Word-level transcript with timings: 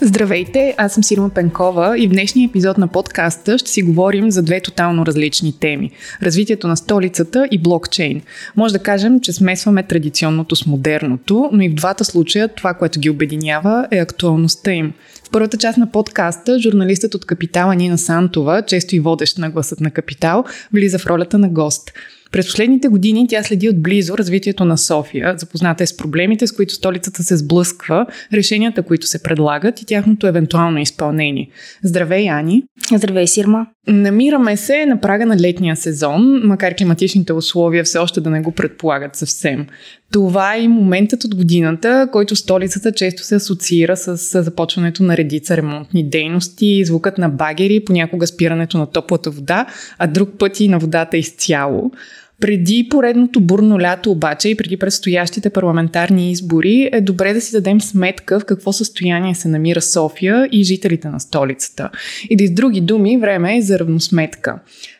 Здравейте, 0.00 0.74
аз 0.78 0.94
съм 0.94 1.04
Сирма 1.04 1.30
Пенкова 1.30 1.98
и 1.98 2.06
в 2.06 2.10
днешния 2.10 2.48
епизод 2.48 2.78
на 2.78 2.88
подкаста 2.88 3.58
ще 3.58 3.70
си 3.70 3.82
говорим 3.82 4.30
за 4.30 4.42
две 4.42 4.60
тотално 4.60 5.06
различни 5.06 5.58
теми– 5.60 5.90
развитието 6.22 6.68
на 6.68 6.76
столицата 6.76 7.48
и 7.50 7.58
блокчейн. 7.58 8.22
Може 8.56 8.72
да 8.72 8.78
кажем, 8.78 9.20
че 9.20 9.32
смесваме 9.32 9.82
традиционното 9.82 10.56
с 10.56 10.66
модерното, 10.66 11.50
но 11.52 11.62
и 11.62 11.68
в 11.68 11.74
двата 11.74 12.04
случая 12.04 12.48
това, 12.48 12.74
което 12.74 13.00
ги 13.00 13.10
обединява 13.10 13.88
е 13.90 13.98
актуалността 13.98 14.72
им. 14.72 14.92
В 15.24 15.30
първата 15.30 15.56
част 15.56 15.78
на 15.78 15.90
подкаста 15.90 16.58
журналистът 16.58 17.14
от 17.14 17.24
Капитала 17.24 17.74
Нина 17.74 17.98
Сантова, 17.98 18.62
често 18.62 18.96
и 18.96 19.00
водещ 19.00 19.38
на 19.38 19.50
гласът 19.50 19.80
на 19.80 19.90
Капитал, 19.90 20.44
влиза 20.72 20.98
в 20.98 21.06
ролята 21.06 21.38
на 21.38 21.48
гост– 21.48 21.92
през 22.32 22.46
последните 22.46 22.88
години 22.88 23.26
тя 23.28 23.42
следи 23.42 23.68
отблизо 23.68 24.18
развитието 24.18 24.64
на 24.64 24.78
София, 24.78 25.34
запозната 25.38 25.84
е 25.84 25.86
с 25.86 25.96
проблемите, 25.96 26.46
с 26.46 26.52
които 26.52 26.74
столицата 26.74 27.22
се 27.22 27.36
сблъсква, 27.36 28.06
решенията, 28.32 28.82
които 28.82 29.06
се 29.06 29.22
предлагат 29.22 29.82
и 29.82 29.86
тяхното 29.86 30.26
евентуално 30.26 30.78
изпълнение. 30.78 31.48
Здравей, 31.84 32.30
Ани! 32.30 32.62
Здравей, 32.96 33.26
Сирма! 33.26 33.66
Намираме 33.88 34.56
се 34.56 34.86
на 34.86 35.00
прага 35.00 35.26
на 35.26 35.36
летния 35.36 35.76
сезон, 35.76 36.40
макар 36.44 36.74
климатичните 36.74 37.32
условия 37.32 37.84
все 37.84 37.98
още 37.98 38.20
да 38.20 38.30
не 38.30 38.40
го 38.40 38.52
предполагат 38.52 39.16
съвсем. 39.16 39.66
Това 40.12 40.54
е 40.54 40.60
и 40.60 40.68
моментът 40.68 41.24
от 41.24 41.34
годината, 41.34 42.08
който 42.12 42.36
столицата 42.36 42.92
често 42.92 43.22
се 43.22 43.34
асоциира 43.34 43.96
с 43.96 44.42
започването 44.42 45.02
на 45.02 45.16
редица 45.16 45.56
ремонтни 45.56 46.08
дейности, 46.08 46.84
звукът 46.84 47.18
на 47.18 47.28
багери, 47.28 47.84
понякога 47.84 48.26
спирането 48.26 48.78
на 48.78 48.86
топлата 48.86 49.30
вода, 49.30 49.66
а 49.98 50.06
друг 50.06 50.28
път 50.38 50.60
и 50.60 50.68
на 50.68 50.78
водата 50.78 51.16
изцяло. 51.16 51.90
Преди 52.40 52.86
поредното 52.90 53.40
бурно 53.40 53.80
лято 53.80 54.10
обаче 54.10 54.48
и 54.48 54.54
преди 54.54 54.76
предстоящите 54.76 55.50
парламентарни 55.50 56.30
избори 56.30 56.90
е 56.92 57.00
добре 57.00 57.32
да 57.32 57.40
си 57.40 57.52
дадем 57.52 57.80
сметка 57.80 58.40
в 58.40 58.44
какво 58.44 58.72
състояние 58.72 59.34
се 59.34 59.48
намира 59.48 59.82
София 59.82 60.48
и 60.52 60.64
жителите 60.64 61.08
на 61.08 61.20
столицата. 61.20 61.90
И 62.30 62.36
да 62.36 62.46
с 62.46 62.50
други 62.50 62.80
думи, 62.80 63.18
време 63.18 63.56
е 63.56 63.62
за 63.62 63.78
равносметка. 63.78 64.58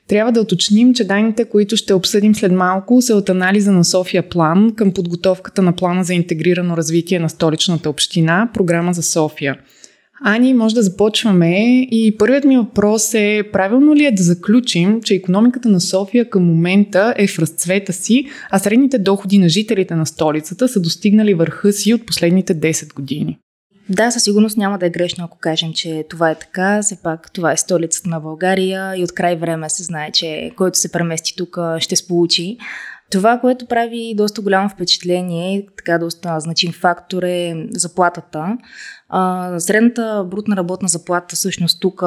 Трябва 0.09 0.33
да 0.33 0.41
уточним, 0.41 0.95
че 0.95 1.05
данните, 1.05 1.45
които 1.45 1.77
ще 1.77 1.95
обсъдим 1.95 2.35
след 2.35 2.53
малко, 2.53 3.03
са 3.03 3.17
от 3.17 3.29
анализа 3.29 3.73
на 3.73 3.85
София 3.85 4.23
План 4.23 4.73
към 4.77 4.93
подготовката 4.93 5.63
на 5.63 5.73
плана 5.73 6.05
за 6.05 6.15
интегрирано 6.15 6.77
развитие 6.77 7.19
на 7.19 7.29
столичната 7.29 7.91
община, 7.91 8.51
програма 8.55 8.93
за 8.93 9.03
София– 9.03 9.57
Ани, 10.25 10.55
може 10.55 10.75
да 10.75 10.83
започваме 10.83 11.81
и 11.81 12.17
първият 12.19 12.45
ми 12.45 12.57
въпрос 12.57 13.15
е 13.15 13.43
правилно 13.53 13.95
ли 13.95 14.05
е 14.05 14.13
да 14.13 14.23
заключим, 14.23 15.01
че 15.03 15.15
економиката 15.15 15.69
на 15.69 15.81
София 15.81 16.31
към 16.31 16.45
момента 16.45 17.15
е 17.17 17.27
в 17.27 17.39
разцвета 17.39 17.93
си, 17.93 18.27
а 18.51 18.59
средните 18.59 18.99
доходи 18.99 19.39
на 19.39 19.49
жителите 19.49 19.95
на 19.95 20.07
столицата 20.07 20.69
са 20.69 20.81
достигнали 20.81 21.35
върха 21.35 21.73
си 21.73 21.95
от 21.95 22.07
последните 22.07 22.55
10 22.55 22.95
години? 22.95 23.39
Да, 23.89 24.11
със 24.11 24.23
сигурност 24.23 24.57
няма 24.57 24.79
да 24.79 24.87
е 24.87 24.91
грешно, 24.91 25.25
ако 25.25 25.39
кажем, 25.39 25.73
че 25.73 26.05
това 26.11 26.31
е 26.31 26.39
така. 26.39 26.83
Все 26.83 27.03
пак 27.03 27.33
това 27.33 27.53
е 27.53 27.57
столицата 27.57 28.09
на 28.09 28.21
България 28.21 28.97
и 28.97 29.05
от 29.05 29.13
край 29.13 29.37
време 29.37 29.71
се 29.71 29.83
знае, 29.83 30.11
че 30.13 30.51
който 30.57 30.79
се 30.79 30.93
премести 30.93 31.35
тук 31.37 31.59
ще 31.79 31.97
сполучи. 31.97 32.59
Това, 33.11 33.39
което 33.39 33.67
прави 33.67 34.15
доста 34.17 34.41
голямо 34.41 34.69
впечатление, 34.69 35.67
така 35.77 35.99
доста 35.99 36.41
значим 36.41 36.73
фактор 36.73 37.23
е 37.23 37.67
заплатата. 37.71 38.57
Средната 39.59 40.27
брутна 40.31 40.57
работна 40.57 40.89
заплата 40.89 41.37
всъщност 41.37 41.81
тук 41.81 42.01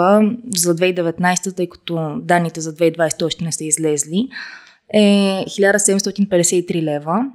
за 0.56 0.76
2019, 0.76 1.56
тъй 1.56 1.70
като 1.70 2.20
данните 2.22 2.62
за 2.62 2.74
2020 2.74 3.26
още 3.26 3.44
не 3.44 3.52
са 3.52 3.64
излезли, 3.64 4.28
е 4.94 5.00
1753 5.48 6.82
лева. 6.84 7.26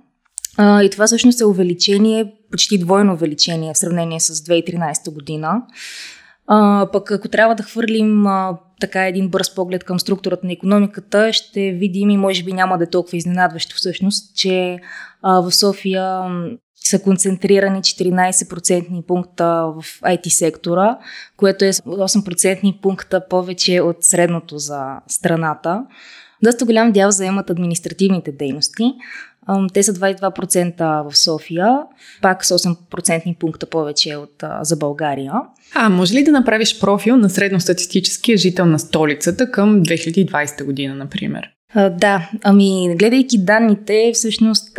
А, 0.57 0.83
и 0.83 0.91
това 0.91 1.07
всъщност 1.07 1.41
е 1.41 1.45
увеличение, 1.45 2.35
почти 2.51 2.79
двойно 2.79 3.13
увеличение 3.13 3.75
в 3.75 3.79
сравнение 3.79 4.21
с 4.21 4.35
2013 4.35 5.15
година. 5.15 5.63
А, 6.47 6.89
пък 6.93 7.11
ако 7.11 7.29
трябва 7.29 7.55
да 7.55 7.63
хвърлим 7.63 8.27
а, 8.27 8.59
така 8.81 9.07
един 9.07 9.29
бърз 9.29 9.55
поглед 9.55 9.85
към 9.85 10.01
структурата 10.01 10.47
на 10.47 10.53
економиката, 10.53 11.33
ще 11.33 11.73
видим 11.73 12.11
и 12.11 12.17
може 12.17 12.45
би 12.45 12.53
няма 12.53 12.79
да 12.79 12.85
е 12.85 12.91
толкова 12.91 13.17
изненадващо 13.17 13.77
всъщност, 13.77 14.37
че 14.37 14.79
а, 15.23 15.41
в 15.41 15.53
София 15.53 16.23
са 16.85 17.03
концентрирани 17.03 17.81
14% 17.81 19.07
пункта 19.07 19.45
в 19.45 19.85
IT 20.03 20.29
сектора, 20.29 20.99
което 21.37 21.65
е 21.65 21.73
8% 21.73 22.81
пункта 22.81 23.29
повече 23.29 23.81
от 23.81 23.97
средното 24.01 24.59
за 24.59 24.97
страната. 25.09 25.85
Доста 26.43 26.65
голям 26.65 26.93
дял 26.93 27.11
заемат 27.11 27.51
административните 27.51 28.33
дейности. 28.33 28.93
Те 29.75 29.83
са 29.83 29.95
22% 29.95 31.11
в 31.11 31.17
София, 31.17 31.79
пак 32.23 32.45
с 32.45 32.59
8% 32.59 33.39
пункта 33.39 33.67
повече 33.67 34.17
от, 34.17 34.45
за 34.63 34.77
България. 34.77 35.33
А 35.75 35.89
може 35.89 36.15
ли 36.15 36.25
да 36.25 36.33
направиш 36.33 36.81
профил 36.81 37.17
на 37.17 37.31
средностатистическия 37.31 38.39
жител 38.39 38.67
на 38.67 38.79
столицата 38.79 39.51
към 39.51 39.83
2020 39.83 40.65
година, 40.65 40.95
например? 40.95 41.49
Да, 41.75 42.31
ами 42.43 42.97
гледайки 42.97 43.45
данните, 43.45 44.11
всъщност 44.15 44.79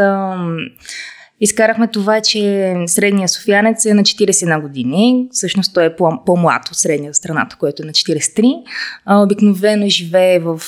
Изкарахме 1.41 1.87
това, 1.87 2.21
че 2.21 2.73
средния 2.87 3.29
софиянец 3.29 3.85
е 3.85 3.93
на 3.93 4.03
41 4.03 4.61
години. 4.61 5.27
Всъщност 5.31 5.73
той 5.73 5.85
е 5.85 5.95
по-млад 5.95 6.69
от 6.69 6.75
средния 6.75 7.13
страната, 7.13 7.55
който 7.59 7.83
е 7.83 7.85
на 7.85 7.91
43. 7.91 9.23
обикновено 9.23 9.89
живее 9.89 10.39
в 10.39 10.61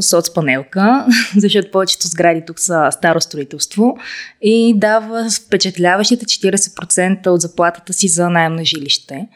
соцпанелка, 0.00 1.06
защото 1.36 1.70
повечето 1.70 2.08
сгради 2.08 2.42
тук 2.46 2.60
са 2.60 2.88
старо 2.90 3.20
строителство 3.20 3.96
и 4.42 4.74
дава 4.76 5.30
впечатляващите 5.46 6.24
40% 6.24 7.26
от 7.26 7.40
заплатата 7.40 7.92
си 7.92 8.08
за 8.08 8.30
найем 8.30 8.54
на 8.54 8.64
жилище, 8.64 9.28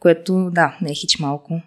което 0.00 0.50
да, 0.52 0.76
не 0.82 0.90
е 0.90 0.94
хич 0.94 1.18
малко. 1.18 1.60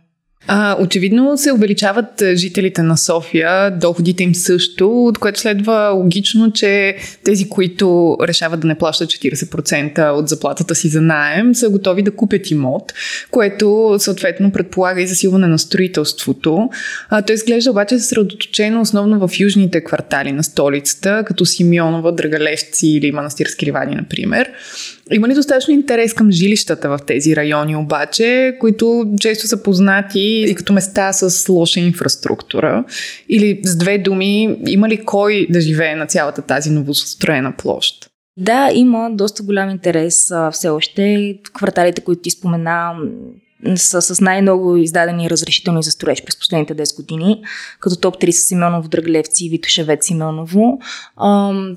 А, 0.47 0.77
очевидно 0.79 1.37
се 1.37 1.51
увеличават 1.51 2.23
жителите 2.33 2.81
на 2.81 2.97
София, 2.97 3.71
доходите 3.71 4.23
им 4.23 4.35
също, 4.35 5.05
от 5.05 5.17
което 5.17 5.39
следва 5.39 5.91
логично, 5.95 6.51
че 6.51 6.95
тези, 7.23 7.49
които 7.49 8.17
решават 8.21 8.59
да 8.59 8.67
не 8.67 8.75
плащат 8.75 9.09
40% 9.09 10.09
от 10.09 10.29
заплатата 10.29 10.75
си 10.75 10.87
за 10.87 11.01
найем, 11.01 11.55
са 11.55 11.69
готови 11.69 12.01
да 12.01 12.11
купят 12.11 12.51
имот, 12.51 12.93
което 13.31 13.95
съответно 13.99 14.51
предполага 14.51 15.01
и 15.01 15.07
засилване 15.07 15.47
на 15.47 15.59
строителството. 15.59 16.69
А, 17.09 17.21
то 17.21 17.33
изглежда 17.33 17.71
обаче 17.71 17.99
съсредоточено 17.99 18.81
основно 18.81 19.27
в 19.27 19.39
южните 19.39 19.83
квартали 19.83 20.31
на 20.31 20.43
столицата, 20.43 21.23
като 21.27 21.45
Симеонова, 21.45 22.11
Драгалевци 22.11 22.87
или 22.87 23.11
Манастирски 23.11 23.65
ливани, 23.65 23.95
например. 23.95 24.49
Има 25.11 25.27
ли 25.27 25.33
достатъчно 25.33 25.73
интерес 25.73 26.13
към 26.13 26.31
жилищата 26.31 26.89
в 26.89 26.99
тези 27.07 27.35
райони 27.35 27.75
обаче, 27.75 28.57
които 28.59 29.05
често 29.19 29.47
са 29.47 29.63
познати 29.63 30.45
и 30.49 30.55
като 30.55 30.73
места 30.73 31.13
с 31.13 31.49
лоша 31.49 31.79
инфраструктура? 31.79 32.83
Или 33.29 33.61
с 33.63 33.77
две 33.77 33.97
думи, 33.97 34.59
има 34.67 34.89
ли 34.89 35.05
кой 35.05 35.47
да 35.49 35.61
живее 35.61 35.95
на 35.95 36.05
цялата 36.05 36.41
тази 36.41 36.69
новостроена 36.69 37.53
площ? 37.57 38.09
Да, 38.37 38.69
има 38.73 39.09
доста 39.11 39.43
голям 39.43 39.69
интерес 39.69 40.31
а, 40.31 40.51
все 40.51 40.69
още. 40.69 41.35
Кварталите, 41.53 42.01
които 42.01 42.21
ти 42.21 42.31
спомена, 42.31 42.93
са 43.75 44.01
с 44.01 44.21
най-много 44.21 44.77
издадени 44.77 45.29
разрешителни 45.29 45.83
за 45.83 45.91
строеж 45.91 46.23
през 46.25 46.39
последните 46.39 46.75
10 46.75 46.95
години, 46.95 47.43
като 47.79 47.95
топ 47.95 48.21
3 48.21 48.31
са 48.31 48.41
Симеоново, 48.41 48.87
Драглевци 48.87 49.45
и 49.45 49.49
Витошевец 49.49 50.05
Симеоново. 50.05 50.79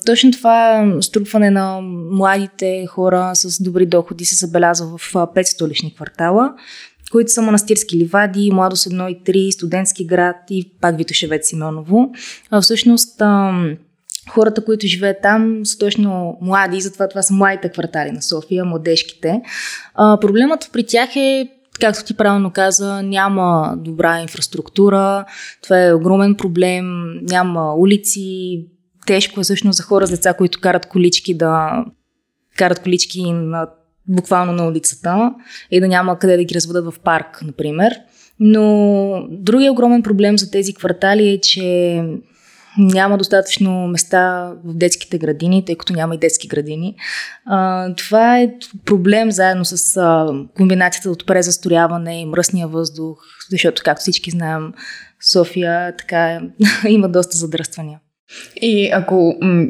Точно 0.06 0.32
това 0.32 0.86
струпване 1.00 1.50
на 1.50 1.80
младите 2.10 2.86
хора 2.86 3.30
с 3.34 3.62
добри 3.62 3.86
доходи 3.86 4.24
се 4.24 4.34
забелязва 4.34 4.98
в 4.98 5.12
5 5.12 5.42
столични 5.42 5.94
квартала, 5.94 6.54
които 7.12 7.32
са 7.32 7.42
Манастирски 7.42 7.96
ливади, 7.96 8.50
Младост 8.52 8.86
1 8.86 9.08
и 9.08 9.22
3, 9.22 9.50
Студентски 9.50 10.06
град 10.06 10.36
и 10.50 10.70
пак 10.80 10.96
Витошевец 10.96 11.48
Симеоново. 11.48 12.10
Всъщност, 12.60 13.22
хората, 14.30 14.64
които 14.64 14.86
живеят 14.86 15.16
там, 15.22 15.66
са 15.66 15.78
точно 15.78 16.38
млади, 16.40 16.80
затова 16.80 17.08
това 17.08 17.22
са 17.22 17.34
младите 17.34 17.68
квартали 17.68 18.10
на 18.10 18.22
София, 18.22 18.64
младежките. 18.64 19.40
А, 19.94 20.20
проблемът 20.20 20.70
при 20.72 20.86
тях 20.86 21.16
е 21.16 21.48
както 21.80 22.04
ти 22.04 22.16
правилно 22.16 22.50
каза, 22.50 23.02
няма 23.02 23.74
добра 23.78 24.20
инфраструктура, 24.20 25.24
това 25.62 25.84
е 25.84 25.94
огромен 25.94 26.34
проблем, 26.34 26.86
няма 27.22 27.74
улици, 27.74 28.66
тежко 29.06 29.40
е 29.40 29.42
всъщност 29.42 29.76
за 29.76 29.82
хора 29.82 30.06
с 30.06 30.10
деца, 30.10 30.34
които 30.34 30.60
карат 30.60 30.86
колички 30.86 31.34
да 31.36 31.84
карат 32.56 32.82
колички 32.82 33.32
на, 33.32 33.68
буквално 34.08 34.52
на 34.52 34.66
улицата 34.66 35.34
и 35.70 35.80
да 35.80 35.88
няма 35.88 36.18
къде 36.18 36.36
да 36.36 36.44
ги 36.44 36.54
разведат 36.54 36.94
в 36.94 37.00
парк, 37.00 37.42
например. 37.42 37.94
Но 38.40 39.26
другия 39.30 39.72
огромен 39.72 40.02
проблем 40.02 40.38
за 40.38 40.50
тези 40.50 40.74
квартали 40.74 41.28
е, 41.28 41.40
че 41.40 42.02
няма 42.78 43.18
достатъчно 43.18 43.86
места 43.88 44.52
в 44.64 44.74
детските 44.74 45.18
градини, 45.18 45.64
тъй 45.64 45.76
като 45.76 45.92
няма 45.92 46.14
и 46.14 46.18
детски 46.18 46.48
градини. 46.48 46.96
А, 47.46 47.88
това 47.94 48.38
е 48.40 48.54
проблем 48.84 49.30
заедно 49.30 49.64
с 49.64 49.96
а, 49.96 50.26
комбинацията 50.56 51.10
от 51.10 51.26
презасторяване 51.26 52.20
и 52.20 52.26
мръсния 52.26 52.68
въздух, 52.68 53.18
защото, 53.50 53.82
както 53.84 54.00
всички 54.00 54.30
знаем, 54.30 54.72
София 55.32 55.96
така 55.96 56.40
има 56.88 57.08
доста 57.08 57.36
задръствания. 57.36 57.98
И 58.62 58.90
ако 58.92 59.36
м- 59.42 59.66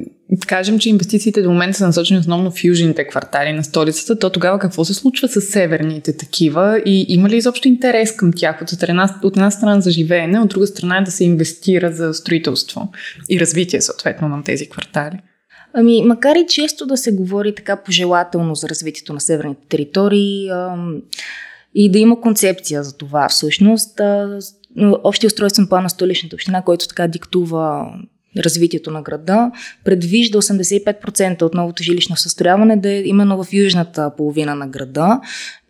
кажем, 0.46 0.78
че 0.78 0.88
инвестициите 0.88 1.42
до 1.42 1.50
момента 1.50 1.78
са 1.78 1.86
насочени 1.86 2.20
основно 2.20 2.50
в 2.50 2.64
южните 2.64 3.06
квартали 3.06 3.52
на 3.52 3.64
столицата, 3.64 4.18
то 4.18 4.30
тогава 4.30 4.58
какво 4.58 4.84
се 4.84 4.94
случва 4.94 5.28
с 5.28 5.40
северните 5.40 6.16
такива 6.16 6.82
и 6.86 7.06
има 7.08 7.28
ли 7.28 7.36
изобщо 7.36 7.68
интерес 7.68 8.16
към 8.16 8.32
тях 8.36 8.62
от 8.62 8.82
една, 8.82 9.20
от 9.22 9.36
една 9.36 9.50
страна 9.50 9.80
за 9.80 9.90
живеене, 9.90 10.40
от 10.40 10.48
друга 10.48 10.66
страна 10.66 11.00
да 11.00 11.10
се 11.10 11.24
инвестира 11.24 11.92
за 11.92 12.14
строителство 12.14 12.92
и 13.30 13.40
развитие 13.40 13.80
съответно 13.80 14.28
на 14.28 14.42
тези 14.44 14.68
квартали? 14.68 15.18
Ами, 15.74 16.02
макар 16.02 16.36
и 16.36 16.46
често 16.48 16.86
да 16.86 16.96
се 16.96 17.12
говори 17.12 17.54
така 17.54 17.76
пожелателно 17.76 18.54
за 18.54 18.68
развитието 18.68 19.12
на 19.12 19.20
северните 19.20 19.60
територии 19.68 20.48
ам, 20.50 20.96
и 21.74 21.90
да 21.90 21.98
има 21.98 22.20
концепция 22.20 22.82
за 22.82 22.96
това 22.96 23.28
всъщност, 23.28 24.00
а, 24.00 24.38
общия 25.04 25.28
устройствен 25.28 25.66
план 25.66 25.82
на 25.82 25.90
столичната 25.90 26.36
община, 26.36 26.62
който 26.62 26.88
така 26.88 27.08
диктува 27.08 27.92
развитието 28.36 28.90
на 28.90 29.02
града, 29.02 29.50
предвижда 29.84 30.38
85% 30.38 31.42
от 31.42 31.54
новото 31.54 31.82
жилищно 31.82 32.16
състрояване 32.16 32.76
да 32.76 32.90
е 32.90 33.02
именно 33.04 33.44
в 33.44 33.52
южната 33.52 34.10
половина 34.16 34.54
на 34.54 34.68
града 34.68 35.20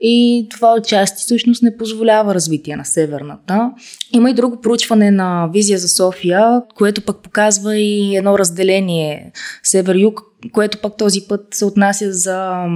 и 0.00 0.46
това 0.50 0.74
отчасти 0.74 1.22
всъщност 1.22 1.62
не 1.62 1.76
позволява 1.76 2.34
развитие 2.34 2.76
на 2.76 2.84
северната. 2.84 3.70
Има 4.12 4.30
и 4.30 4.34
друго 4.34 4.60
проучване 4.60 5.10
на 5.10 5.48
Визия 5.52 5.78
за 5.78 5.88
София, 5.88 6.62
което 6.74 7.02
пък 7.02 7.22
показва 7.22 7.76
и 7.76 8.16
едно 8.16 8.38
разделение 8.38 9.32
север-юг, 9.64 10.20
което 10.52 10.78
пък 10.78 10.96
този 10.98 11.20
път 11.28 11.46
се 11.50 11.64
отнася 11.64 12.12
за 12.12 12.66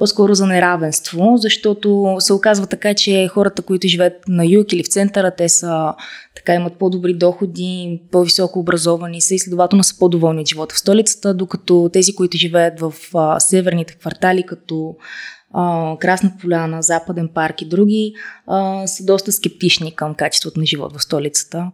по-скоро 0.00 0.34
за 0.34 0.46
неравенство, 0.46 1.32
защото 1.36 2.16
се 2.18 2.32
оказва 2.32 2.66
така, 2.66 2.94
че 2.94 3.28
хората, 3.28 3.62
които 3.62 3.88
живеят 3.88 4.28
на 4.28 4.46
юг 4.46 4.72
или 4.72 4.82
в 4.82 4.88
центъра, 4.88 5.34
те 5.36 5.48
са 5.48 5.94
така 6.36 6.54
имат 6.54 6.78
по-добри 6.78 7.14
доходи, 7.14 8.02
по-високо 8.12 8.58
образовани 8.58 9.20
са 9.20 9.34
и 9.34 9.38
следователно 9.38 9.84
са 9.84 9.98
по-доволни 9.98 10.40
от 10.40 10.48
живота 10.48 10.74
в 10.74 10.78
столицата, 10.78 11.34
докато 11.34 11.90
тези, 11.92 12.14
които 12.14 12.36
живеят 12.36 12.80
в 12.80 12.94
а, 13.14 13.40
северните 13.40 13.94
квартали, 13.94 14.42
като 14.42 14.96
а, 15.54 15.96
Красна 15.98 16.32
поляна, 16.40 16.82
Западен 16.82 17.28
парк 17.34 17.62
и 17.62 17.68
други, 17.68 18.12
а, 18.46 18.86
са 18.86 19.04
доста 19.04 19.32
скептични 19.32 19.94
към 19.96 20.14
качеството 20.14 20.60
на 20.60 20.66
живот 20.66 20.96
в 20.96 21.02
столицата. 21.02 21.70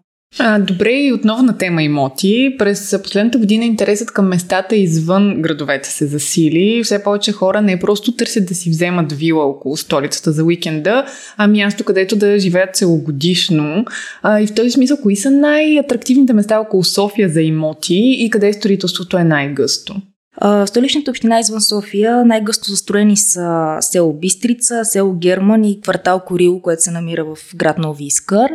Добре, 0.60 0.90
и 0.90 1.12
отново 1.12 1.42
на 1.42 1.58
тема 1.58 1.82
имоти. 1.82 2.56
През 2.58 3.02
последната 3.02 3.38
година 3.38 3.64
интересът 3.64 4.10
към 4.10 4.28
местата 4.28 4.76
извън 4.76 5.42
градовете 5.42 5.88
се 5.88 6.06
засили. 6.06 6.84
Все 6.84 7.02
повече 7.02 7.32
хора 7.32 7.62
не 7.62 7.78
просто 7.78 8.12
търсят 8.12 8.46
да 8.46 8.54
си 8.54 8.70
вземат 8.70 9.12
вила 9.12 9.44
около 9.44 9.76
столицата 9.76 10.32
за 10.32 10.44
уикенда, 10.44 11.06
а 11.36 11.46
място, 11.46 11.84
където 11.84 12.16
да 12.16 12.38
живеят 12.38 12.76
целогодишно. 12.76 13.84
И 14.40 14.46
в 14.46 14.54
този 14.54 14.70
смисъл, 14.70 14.96
кои 15.02 15.16
са 15.16 15.30
най-атрактивните 15.30 16.32
места 16.32 16.60
около 16.60 16.84
София 16.84 17.28
за 17.28 17.42
имоти 17.42 18.16
и 18.18 18.30
къде 18.30 18.52
строителството 18.52 19.18
е 19.18 19.24
най-гъсто? 19.24 19.96
В 20.40 20.66
столичната 20.66 21.10
община 21.10 21.40
извън 21.40 21.60
София 21.60 22.24
най-гъсто 22.24 22.70
застроени 22.70 23.16
са 23.16 23.76
село 23.80 24.12
Бистрица, 24.12 24.84
село 24.84 25.12
Герман 25.12 25.64
и 25.64 25.80
квартал 25.80 26.20
Корило, 26.20 26.62
което 26.62 26.82
се 26.82 26.90
намира 26.90 27.24
в 27.24 27.38
град 27.56 27.78
Нови 27.78 28.04
Искър. 28.04 28.50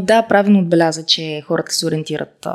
Да, 0.00 0.26
правилно 0.28 0.58
отбеляза, 0.58 1.06
че 1.06 1.42
хората 1.46 1.72
се 1.72 1.86
ориентират 1.86 2.46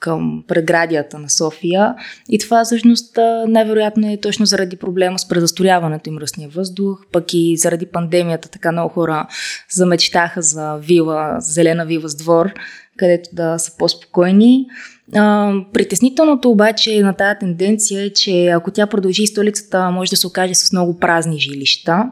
към 0.00 0.44
преградията 0.48 1.18
на 1.18 1.30
София. 1.30 1.94
И 2.28 2.38
това 2.38 2.64
всъщност 2.64 3.18
най-вероятно 3.48 4.12
е 4.12 4.20
точно 4.20 4.46
заради 4.46 4.76
проблема 4.76 5.18
с 5.18 5.28
презастрояването 5.28 6.08
и 6.08 6.12
мръсния 6.12 6.48
въздух, 6.48 7.00
пък 7.12 7.24
и 7.32 7.56
заради 7.56 7.86
пандемията 7.86 8.48
така 8.48 8.72
много 8.72 8.88
хора 8.94 9.26
замечтаха 9.70 10.42
за 10.42 10.76
вила, 10.76 11.36
зелена 11.38 11.86
вила 11.86 12.08
с 12.08 12.16
двор, 12.16 12.52
където 12.96 13.30
да 13.32 13.58
са 13.58 13.76
по-спокойни. 13.78 14.66
А, 15.14 15.52
притеснителното 15.72 16.50
обаче 16.50 17.00
на 17.00 17.12
тази 17.12 17.38
тенденция 17.38 18.02
е, 18.02 18.12
че 18.12 18.46
ако 18.46 18.70
тя 18.70 18.86
продължи, 18.86 19.26
столицата 19.26 19.90
може 19.90 20.10
да 20.10 20.16
се 20.16 20.26
окаже 20.26 20.54
с 20.54 20.72
много 20.72 20.98
празни 20.98 21.38
жилища, 21.38 22.04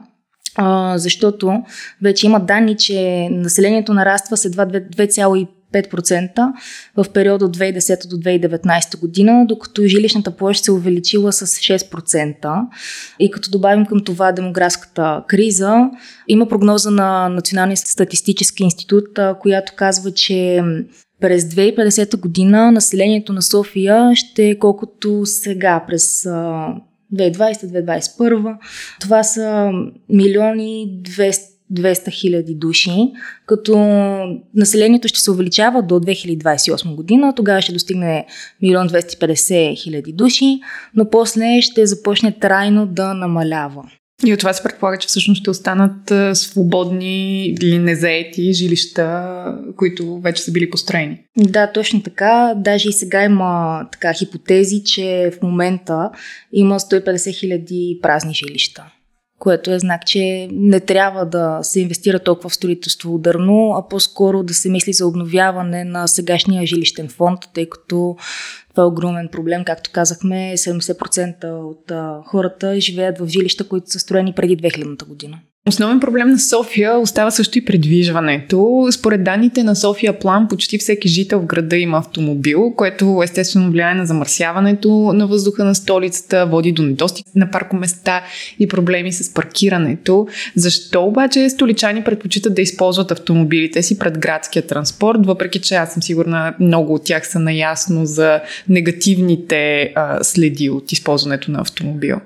защото 0.97 1.63
вече 2.03 2.27
има 2.27 2.41
данни, 2.41 2.77
че 2.77 3.29
населението 3.31 3.95
нараства 3.95 4.37
с 4.37 4.45
едва 4.45 4.67
2,5% 4.67 5.49
в 6.97 7.07
периода 7.15 7.45
от 7.45 7.57
2010 7.57 8.09
до 8.09 8.17
2019 8.17 9.01
година, 9.01 9.45
докато 9.49 9.87
жилищната 9.87 10.31
площ 10.31 10.65
се 10.65 10.73
увеличила 10.73 11.33
с 11.33 11.47
6%. 11.47 12.61
И 13.21 13.31
като 13.31 13.51
добавим 13.51 13.87
към 13.87 14.05
това 14.05 14.33
демографската 14.33 15.25
криза, 15.29 15.91
има 16.29 16.49
прогноза 16.49 16.91
на 16.91 17.29
Националния 17.29 17.77
статистически 17.77 18.63
институт, 18.63 19.19
която 19.41 19.73
казва, 19.77 20.11
че 20.11 20.63
през 21.21 21.45
2050 21.45 22.21
година 22.21 22.73
населението 22.73 23.33
на 23.33 23.43
София 23.43 24.13
ще 24.15 24.49
е 24.49 24.59
колкото 24.59 25.27
сега, 25.27 25.85
през 25.89 26.23
2020-2021. 27.15 28.57
Това 29.01 29.23
са 29.23 29.71
милиони 30.09 31.01
200 31.03 31.54
200 31.73 32.11
хиляди 32.13 32.55
души, 32.55 33.13
като 33.47 33.77
населението 34.55 35.09
ще 35.09 35.21
се 35.21 35.31
увеличава 35.31 35.83
до 35.83 35.95
2028 35.95 36.95
година, 36.95 37.33
тогава 37.37 37.63
ще 37.63 37.73
достигне 37.73 38.27
1 38.63 38.89
250 38.89 39.83
хиляди 39.83 40.13
души, 40.13 40.61
но 40.95 41.11
после 41.11 41.63
ще 41.63 41.87
започне 41.87 42.33
трайно 42.33 42.87
да 42.87 43.15
намалява. 43.15 43.83
И 44.27 44.33
от 44.33 44.39
това 44.39 44.53
се 44.53 44.63
предполага, 44.63 44.99
че 44.99 45.09
всъщност 45.09 45.41
ще 45.41 45.51
останат 45.51 46.13
свободни 46.37 47.47
или 47.47 47.79
незаети 47.79 48.53
жилища, 48.53 49.35
които 49.77 50.21
вече 50.21 50.43
са 50.43 50.53
били 50.53 50.71
построени. 50.71 51.21
Да, 51.37 51.73
точно 51.73 52.03
така. 52.03 52.55
Даже 52.57 52.89
и 52.89 52.93
сега 52.93 53.25
има 53.25 53.81
така 53.93 54.13
хипотези, 54.13 54.85
че 54.85 55.33
в 55.39 55.43
момента 55.43 56.11
има 56.53 56.81
150 56.81 57.35
хиляди 57.35 57.99
празни 58.03 58.35
жилища 58.35 58.94
което 59.45 59.71
е 59.71 59.79
знак, 59.79 60.07
че 60.07 60.49
не 60.53 60.81
трябва 60.81 61.27
да 61.27 61.59
се 61.63 61.81
инвестира 61.81 62.19
толкова 62.19 62.49
в 62.51 62.55
строителство 62.55 63.15
ударно, 63.15 63.75
а 63.77 63.89
по-скоро 63.89 64.43
да 64.43 64.55
се 64.55 64.71
мисли 64.71 64.93
за 64.93 65.07
обновяване 65.07 65.85
на 65.85 66.07
сегашния 66.07 66.67
жилищен 66.67 67.09
фонд, 67.09 67.41
тъй 67.55 67.69
като 67.69 68.17
това 68.71 68.83
е 68.83 68.87
огромен 68.87 69.29
проблем. 69.33 69.65
Както 69.65 69.91
казахме, 69.93 70.53
70% 70.57 71.45
от 71.45 71.93
хората 72.27 72.81
живеят 72.81 73.19
в 73.19 73.29
жилища, 73.29 73.69
които 73.69 73.91
са 73.91 73.99
строени 73.99 74.33
преди 74.33 74.57
2000 74.57 75.07
година. 75.07 75.39
Основен 75.69 76.01
проблем 76.01 76.29
на 76.29 76.39
София 76.39 76.99
остава 76.99 77.31
също 77.31 77.59
и 77.59 77.65
предвижването. 77.65 78.89
Според 78.93 79.25
данните 79.25 79.63
на 79.63 79.77
София 79.77 80.19
План, 80.19 80.49
почти 80.49 80.79
всеки 80.79 81.09
жител 81.09 81.41
в 81.41 81.47
града 81.47 81.77
има 81.77 81.99
автомобил, 81.99 82.73
което 82.77 83.21
естествено 83.25 83.71
влияе 83.71 83.95
на 83.95 84.07
замърсяването 84.07 85.13
на 85.15 85.27
въздуха 85.27 85.65
на 85.65 85.75
столицата, 85.75 86.47
води 86.47 86.73
до 86.73 86.83
недостиг 86.83 87.27
на 87.35 87.51
паркоместа 87.51 88.23
и 88.59 88.69
проблеми 88.69 89.13
с 89.13 89.35
паркирането. 89.35 90.29
Защо 90.57 91.05
обаче 91.05 91.51
столичани 91.51 92.05
предпочитат 92.05 92.55
да 92.55 92.63
използват 92.63 93.11
автомобилите 93.11 93.83
си 93.83 93.99
пред 93.99 94.19
градския 94.19 94.67
транспорт, 94.67 95.19
въпреки 95.27 95.61
че 95.61 95.75
аз 95.75 95.93
съм 95.93 96.03
сигурна 96.03 96.55
много 96.61 96.95
от 96.95 97.05
тях 97.05 97.29
са 97.29 97.39
наясно 97.39 98.07
за 98.07 98.41
негативните 98.69 99.93
а, 99.95 100.25
следи 100.25 100.71
от 100.71 100.93
използването 100.93 101.51
на 101.51 101.61
автомобил? 101.61 102.21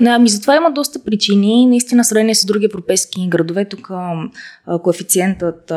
Ами 0.00 0.28
затова 0.28 0.56
има 0.56 0.70
доста 0.70 1.04
причини. 1.04 1.66
Наистина, 1.66 2.04
сравнение 2.04 2.34
с 2.34 2.46
други 2.46 2.64
европейски 2.64 3.28
градове, 3.28 3.64
тук 3.64 3.90
коефициентът 4.82 5.72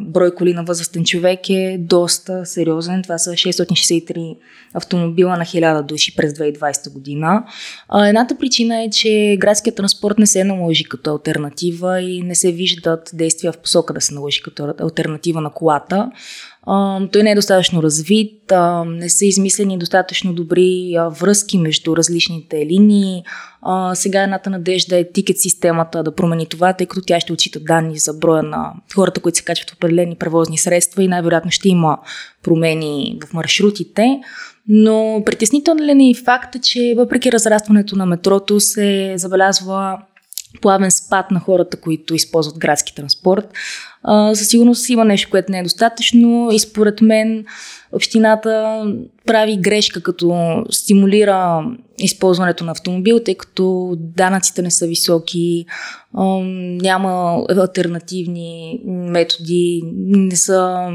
брой 0.00 0.34
коли 0.34 0.54
на 0.54 0.64
възрастен 0.64 1.04
човек 1.04 1.50
е 1.50 1.76
доста 1.80 2.46
сериозен. 2.46 3.02
Това 3.02 3.18
са 3.18 3.30
663 3.30 4.36
автомобила 4.74 5.36
на 5.36 5.44
1000 5.44 5.82
души 5.82 6.16
през 6.16 6.32
2020 6.32 6.92
година. 6.92 7.44
А, 7.88 8.06
едната 8.06 8.38
причина 8.38 8.82
е, 8.82 8.90
че 8.90 9.36
градският 9.40 9.76
транспорт 9.76 10.18
не 10.18 10.26
се 10.26 10.44
наложи 10.44 10.84
като 10.84 11.10
альтернатива 11.10 12.00
и 12.00 12.22
не 12.22 12.34
се 12.34 12.52
виждат 12.52 13.10
действия 13.14 13.52
в 13.52 13.58
посока 13.58 13.94
да 13.94 14.00
се 14.00 14.14
наложи 14.14 14.42
като 14.42 14.74
альтернатива 14.80 15.40
на 15.40 15.50
колата. 15.50 16.10
Той 17.12 17.22
не 17.22 17.30
е 17.30 17.34
достатъчно 17.34 17.82
развит, 17.82 18.52
не 18.86 19.08
са 19.08 19.26
измислени 19.26 19.78
достатъчно 19.78 20.34
добри 20.34 20.96
връзки 21.20 21.58
между 21.58 21.96
различните 21.96 22.66
линии. 22.66 23.22
Сега 23.94 24.22
едната 24.22 24.50
надежда 24.50 24.98
е 24.98 25.12
тикет 25.12 25.38
системата 25.38 26.02
да 26.02 26.14
промени 26.14 26.46
това, 26.46 26.72
тъй 26.72 26.86
като 26.86 27.06
тя 27.06 27.20
ще 27.20 27.32
отчита 27.32 27.60
данни 27.60 27.98
за 27.98 28.14
броя 28.14 28.42
на 28.42 28.72
хората, 28.94 29.20
които 29.20 29.38
се 29.38 29.44
качват 29.44 29.70
в 29.70 29.74
определени 29.74 30.16
превозни 30.16 30.58
средства 30.58 31.02
и 31.02 31.08
най-вероятно 31.08 31.50
ще 31.50 31.68
има 31.68 31.98
промени 32.42 33.18
в 33.26 33.32
маршрутите. 33.32 34.20
Но 34.68 35.22
притеснителен 35.26 36.00
е 36.00 36.10
и 36.10 36.14
факта, 36.14 36.58
че 36.58 36.94
въпреки 36.96 37.32
разрастването 37.32 37.96
на 37.96 38.06
метрото 38.06 38.60
се 38.60 39.14
забелязва 39.16 39.98
плавен 40.60 40.90
спад 40.90 41.30
на 41.30 41.40
хората, 41.40 41.76
които 41.76 42.14
използват 42.14 42.58
градски 42.58 42.94
транспорт. 42.94 43.44
А, 44.02 44.34
със 44.34 44.48
сигурност 44.48 44.88
има 44.88 45.04
нещо, 45.04 45.30
което 45.30 45.52
не 45.52 45.58
е 45.58 45.62
достатъчно 45.62 46.48
и 46.52 46.58
според 46.58 47.00
мен 47.00 47.44
общината 47.92 48.82
прави 49.26 49.56
грешка, 49.56 50.02
като 50.02 50.56
стимулира 50.70 51.64
използването 51.98 52.64
на 52.64 52.72
автомобил, 52.72 53.20
тъй 53.24 53.34
като 53.34 53.96
данъците 53.98 54.62
не 54.62 54.70
са 54.70 54.86
високи, 54.86 55.66
няма 56.82 57.44
альтернативни 57.50 58.80
методи, 58.86 59.82
не 59.96 60.36
са, 60.36 60.88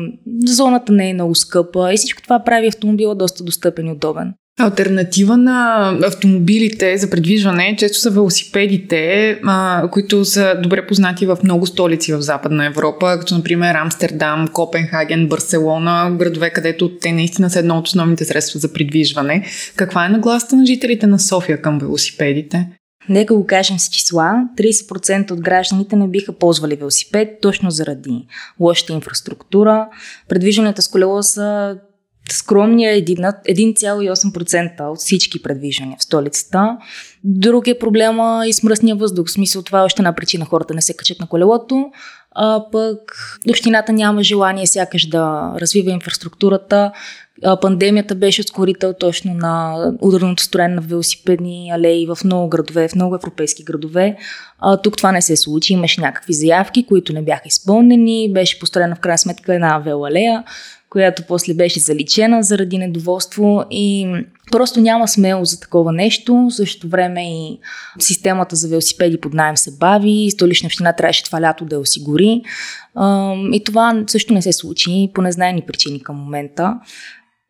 зоната 0.45 0.93
не 0.93 1.09
е 1.09 1.13
много 1.13 1.35
скъпа 1.35 1.93
и 1.93 1.97
всичко 1.97 2.21
това 2.21 2.43
прави 2.43 2.67
автомобила 2.67 3.15
доста 3.15 3.43
достъпен 3.43 3.87
и 3.87 3.91
удобен. 3.91 4.33
Альтернатива 4.59 5.37
на 5.37 5.89
автомобилите 6.03 6.97
за 6.97 7.09
предвижване 7.09 7.75
често 7.79 7.99
са 7.99 8.09
велосипедите, 8.09 9.31
а, 9.43 9.87
които 9.91 10.25
са 10.25 10.55
добре 10.63 10.87
познати 10.87 11.25
в 11.25 11.37
много 11.43 11.65
столици 11.65 12.13
в 12.13 12.21
Западна 12.21 12.65
Европа, 12.65 13.17
като 13.19 13.35
например 13.35 13.75
Амстердам, 13.75 14.47
Копенхаген, 14.47 15.27
Барселона, 15.27 16.11
градове, 16.19 16.49
където 16.49 16.97
те 16.97 17.11
наистина 17.11 17.49
са 17.49 17.59
едно 17.59 17.77
от 17.77 17.87
основните 17.87 18.25
средства 18.25 18.59
за 18.59 18.73
придвижване. 18.73 19.45
Каква 19.75 20.05
е 20.05 20.09
нагласта 20.09 20.55
на 20.55 20.65
жителите 20.65 21.07
на 21.07 21.19
София 21.19 21.61
към 21.61 21.79
велосипедите? 21.79 22.67
Нека 23.09 23.35
го 23.35 23.45
кажем 23.45 23.79
с 23.79 23.89
числа. 23.89 24.43
30% 24.57 25.31
от 25.31 25.41
гражданите 25.41 25.95
не 25.95 26.07
биха 26.07 26.33
ползвали 26.33 26.75
велосипед 26.75 27.29
точно 27.41 27.71
заради 27.71 28.27
лошата 28.59 28.93
инфраструктура. 28.93 29.87
Предвижването 30.29 30.81
с 30.81 30.87
колело 30.87 31.23
са 31.23 31.77
скромния 32.31 33.01
1,8% 33.01 34.91
от 34.91 34.99
всички 34.99 35.41
предвиждания 35.41 35.97
в 35.99 36.03
столицата. 36.03 36.77
Друг 37.23 37.67
е 37.67 37.79
проблема 37.79 38.43
и 38.47 38.53
с 38.53 38.61
въздух. 38.95 39.27
В 39.27 39.31
смисъл 39.31 39.61
това 39.61 39.79
е 39.79 39.83
още 39.83 40.01
една 40.01 40.15
причина 40.15 40.45
хората 40.45 40.73
не 40.73 40.81
се 40.81 40.93
качат 40.93 41.19
на 41.19 41.27
колелото. 41.27 41.85
А 42.35 42.63
пък 42.71 42.99
общината 43.49 43.93
няма 43.93 44.23
желание 44.23 44.67
сякаш 44.67 45.05
да 45.05 45.53
развива 45.61 45.91
инфраструктурата. 45.91 46.91
А, 47.43 47.59
пандемията 47.59 48.15
беше 48.15 48.41
ускорител 48.41 48.93
точно 48.99 49.33
на 49.33 49.75
ударното 50.01 50.43
строене 50.43 50.75
на 50.75 50.81
велосипедни 50.81 51.71
алеи 51.71 52.07
в 52.07 52.17
много 52.23 52.49
градове, 52.49 52.87
в 52.87 52.95
много 52.95 53.15
европейски 53.15 53.63
градове. 53.63 54.17
А, 54.59 54.77
тук 54.77 54.97
това 54.97 55.11
не 55.11 55.21
се 55.21 55.35
случи. 55.35 55.73
Имаше 55.73 56.01
някакви 56.01 56.33
заявки, 56.33 56.85
които 56.85 57.13
не 57.13 57.21
бяха 57.21 57.47
изпълнени. 57.47 58.33
Беше 58.33 58.59
построена 58.59 58.95
в 58.95 58.99
крайна 58.99 59.17
сметка 59.17 59.55
една 59.55 59.79
велоалея 59.79 60.43
която 60.95 61.23
после 61.27 61.53
беше 61.53 61.79
заличена 61.79 62.43
заради 62.43 62.77
недоволство 62.77 63.63
и 63.71 64.07
просто 64.51 64.81
няма 64.81 65.07
смело 65.07 65.45
за 65.45 65.59
такова 65.59 65.91
нещо. 65.91 66.35
В 66.35 66.55
същото 66.55 66.87
време 66.87 67.47
и 67.47 67.59
системата 67.99 68.55
за 68.55 68.67
велосипеди 68.67 69.17
под 69.17 69.33
найем 69.33 69.57
се 69.57 69.77
бави, 69.77 70.31
столична 70.31 70.67
община 70.67 70.93
трябваше 70.93 71.23
това 71.23 71.41
лято 71.41 71.65
да 71.65 71.75
я 71.75 71.79
осигури. 71.79 72.41
И 73.53 73.61
това 73.65 74.03
също 74.07 74.33
не 74.33 74.41
се 74.41 74.53
случи 74.53 75.11
по 75.13 75.21
незнайни 75.21 75.61
причини 75.61 76.03
към 76.03 76.15
момента. 76.15 76.79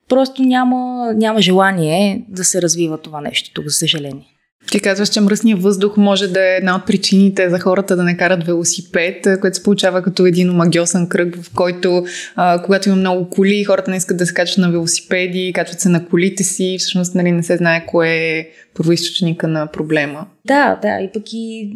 Просто 0.10 0.44
няма, 0.44 1.14
няма 1.14 1.42
желание 1.42 2.26
да 2.30 2.44
се 2.44 2.62
развива 2.62 2.98
това 2.98 3.22
нещо 3.22 3.52
тук, 3.54 3.66
за 3.66 3.74
съжаление. 3.74 4.35
Ти 4.72 4.80
казваш, 4.80 5.10
че 5.10 5.22
мръсният 5.22 5.62
въздух 5.62 5.98
може 5.98 6.28
да 6.28 6.54
е 6.54 6.56
една 6.58 6.76
от 6.76 6.86
причините 6.86 7.50
за 7.50 7.60
хората 7.60 7.96
да 7.96 8.04
не 8.04 8.18
карат 8.18 8.44
велосипед, 8.44 9.28
което 9.42 9.58
се 9.58 9.64
получава 9.64 10.02
като 10.02 10.26
един 10.26 10.50
омагиосен 10.50 11.10
кръг, 11.10 11.44
в 11.44 11.54
който 11.56 12.06
а, 12.36 12.62
когато 12.62 12.90
има 12.90 12.96
много 12.96 13.30
коли, 13.30 13.64
хората 13.64 13.92
не 13.92 13.98
искат 13.98 14.18
да 14.18 14.26
се 14.26 14.34
качват 14.34 14.58
на 14.58 14.72
велосипеди, 14.72 15.52
качват 15.56 15.80
се 15.80 15.90
на 15.90 16.06
колите 16.06 16.44
си, 16.44 16.76
всъщност 16.80 17.16
нали, 17.16 17.32
не 17.32 17.44
се 17.44 17.58
знае 17.58 17.86
кое 17.86 18.10
е 18.10 18.50
първоисточника 18.76 19.48
на 19.48 19.68
проблема. 19.68 20.28
Да, 20.46 20.80
да, 20.82 21.00
и 21.02 21.10
пък 21.14 21.24
и 21.34 21.72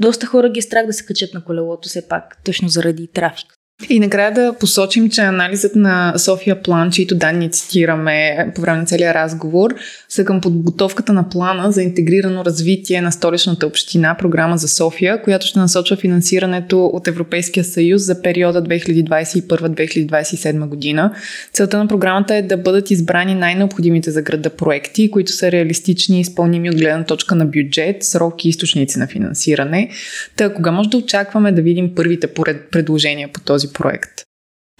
доста 0.00 0.26
хора 0.26 0.50
ги 0.50 0.58
е 0.58 0.62
страх 0.62 0.86
да 0.86 0.92
се 0.92 1.06
качат 1.06 1.34
на 1.34 1.44
колелото, 1.44 1.88
все 1.88 2.08
пак, 2.08 2.38
точно 2.44 2.68
заради 2.68 3.06
трафик. 3.06 3.46
И 3.88 4.00
накрая 4.00 4.32
да 4.32 4.54
посочим, 4.60 5.10
че 5.10 5.20
анализът 5.20 5.76
на 5.76 6.14
София 6.16 6.62
план, 6.62 6.90
чието 6.90 7.14
данни 7.14 7.50
цитираме 7.50 8.46
по 8.54 8.60
време 8.60 8.78
на 8.78 8.84
целия 8.84 9.14
разговор, 9.14 9.74
са 10.08 10.24
към 10.24 10.40
подготовката 10.40 11.12
на 11.12 11.28
плана 11.28 11.72
за 11.72 11.82
интегрирано 11.82 12.44
развитие 12.44 13.00
на 13.00 13.12
столичната 13.12 13.66
община, 13.66 14.16
програма 14.18 14.58
за 14.58 14.68
София, 14.68 15.22
която 15.22 15.46
ще 15.46 15.58
насочва 15.58 15.96
финансирането 15.96 16.86
от 16.86 17.08
Европейския 17.08 17.64
съюз 17.64 18.02
за 18.02 18.22
периода 18.22 18.62
2021-2027 18.62 20.66
година. 20.66 21.14
Целта 21.52 21.78
на 21.78 21.88
програмата 21.88 22.34
е 22.34 22.42
да 22.42 22.56
бъдат 22.56 22.90
избрани 22.90 23.34
най-необходимите 23.34 24.10
за 24.10 24.22
града 24.22 24.50
проекти, 24.50 25.10
които 25.10 25.32
са 25.32 25.52
реалистични 25.52 26.18
и 26.18 26.20
изпълними 26.20 26.70
от 26.70 26.76
гледна 26.76 27.04
точка 27.04 27.34
на 27.34 27.46
бюджет, 27.46 28.04
срок 28.04 28.44
и 28.44 28.48
източници 28.48 28.98
на 28.98 29.06
финансиране. 29.06 29.90
Та 30.36 30.54
кога 30.54 30.70
може 30.70 30.88
да 30.88 30.96
очакваме 30.96 31.52
да 31.52 31.62
видим 31.62 31.94
първите 31.94 32.26
предложения 32.70 33.28
по 33.32 33.40
този 33.40 33.73
проект? 33.74 34.22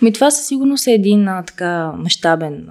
Ми 0.02 0.12
това 0.12 0.30
със 0.30 0.46
сигурност 0.46 0.86
е 0.86 0.92
един 0.92 1.28
а, 1.28 1.42
така 1.42 1.92
мащабен 1.92 2.68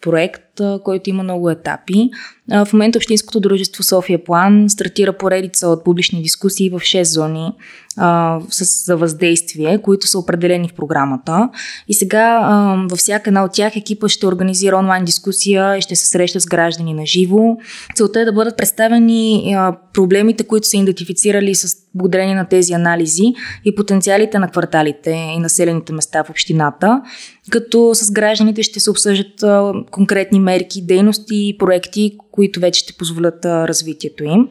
проект, 0.00 0.47
който 0.84 1.10
има 1.10 1.22
много 1.22 1.50
етапи. 1.50 2.10
В 2.50 2.68
момента 2.72 2.98
Общинското 2.98 3.40
дружество 3.40 3.82
София 3.82 4.24
План 4.24 4.70
стартира 4.70 5.12
поредица 5.12 5.68
от 5.68 5.84
публични 5.84 6.22
дискусии 6.22 6.70
в 6.70 6.80
6 6.80 7.02
зони 7.02 7.52
а, 7.98 8.40
с, 8.50 8.84
за 8.84 8.96
въздействие, 8.96 9.82
които 9.82 10.06
са 10.06 10.18
определени 10.18 10.68
в 10.68 10.74
програмата. 10.74 11.48
И 11.88 11.94
сега 11.94 12.40
а, 12.42 12.76
във 12.90 12.98
всяка 12.98 13.30
една 13.30 13.44
от 13.44 13.52
тях 13.52 13.76
екипа 13.76 14.08
ще 14.08 14.26
организира 14.26 14.76
онлайн 14.76 15.04
дискусия 15.04 15.76
и 15.76 15.80
ще 15.80 15.96
се 15.96 16.06
среща 16.06 16.40
с 16.40 16.46
граждани 16.46 16.94
на 16.94 17.06
живо. 17.06 17.56
Целта 17.94 18.20
е 18.20 18.24
да 18.24 18.32
бъдат 18.32 18.56
представени 18.56 19.54
а, 19.56 19.76
проблемите, 19.92 20.44
които 20.44 20.68
са 20.68 20.76
идентифицирали 20.76 21.54
с 21.54 21.76
благодарение 21.94 22.34
на 22.34 22.48
тези 22.48 22.72
анализи 22.72 23.34
и 23.64 23.74
потенциалите 23.74 24.38
на 24.38 24.50
кварталите 24.50 25.10
и 25.10 25.38
населените 25.38 25.92
места 25.92 26.24
в 26.24 26.30
общината, 26.30 27.02
като 27.50 27.94
с 27.94 28.10
гражданите 28.10 28.62
ще 28.62 28.80
се 28.80 28.90
обсъждат 28.90 29.42
а, 29.42 29.72
конкретни 29.90 30.40
мерки, 30.48 30.82
дейности 30.82 31.34
и 31.48 31.58
проекти, 31.58 32.16
които 32.32 32.60
вече 32.60 32.80
ще 32.80 32.92
позволят 32.92 33.44
развитието 33.44 34.24
им. 34.24 34.48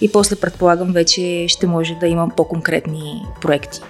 И 0.00 0.12
после 0.12 0.36
предполагам 0.36 0.92
вече 0.92 1.44
ще 1.48 1.66
може 1.66 1.94
да 2.00 2.06
има 2.06 2.28
по-конкретни 2.36 3.22
проекти. 3.40 3.80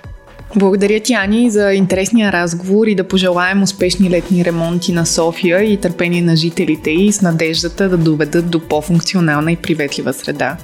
Благодаря 0.57 1.01
ти, 1.01 1.15
Ани, 1.15 1.51
за 1.51 1.73
интересния 1.73 2.33
разговор 2.33 2.87
и 2.87 2.95
да 2.95 3.09
пожелаем 3.09 3.63
успешни 3.63 4.11
летни 4.11 4.45
ремонти 4.45 4.93
на 4.93 5.07
София 5.07 5.63
и 5.63 5.77
търпение 5.77 6.23
на 6.23 6.37
жителите 6.37 6.91
и 6.91 7.13
с 7.13 7.23
надеждата 7.23 7.89
да 7.89 7.97
доведат 7.97 8.51
до 8.51 8.61
по-функционална 8.61 9.53
и 9.53 9.57
приветлива 9.57 10.13
среда. 10.13 10.57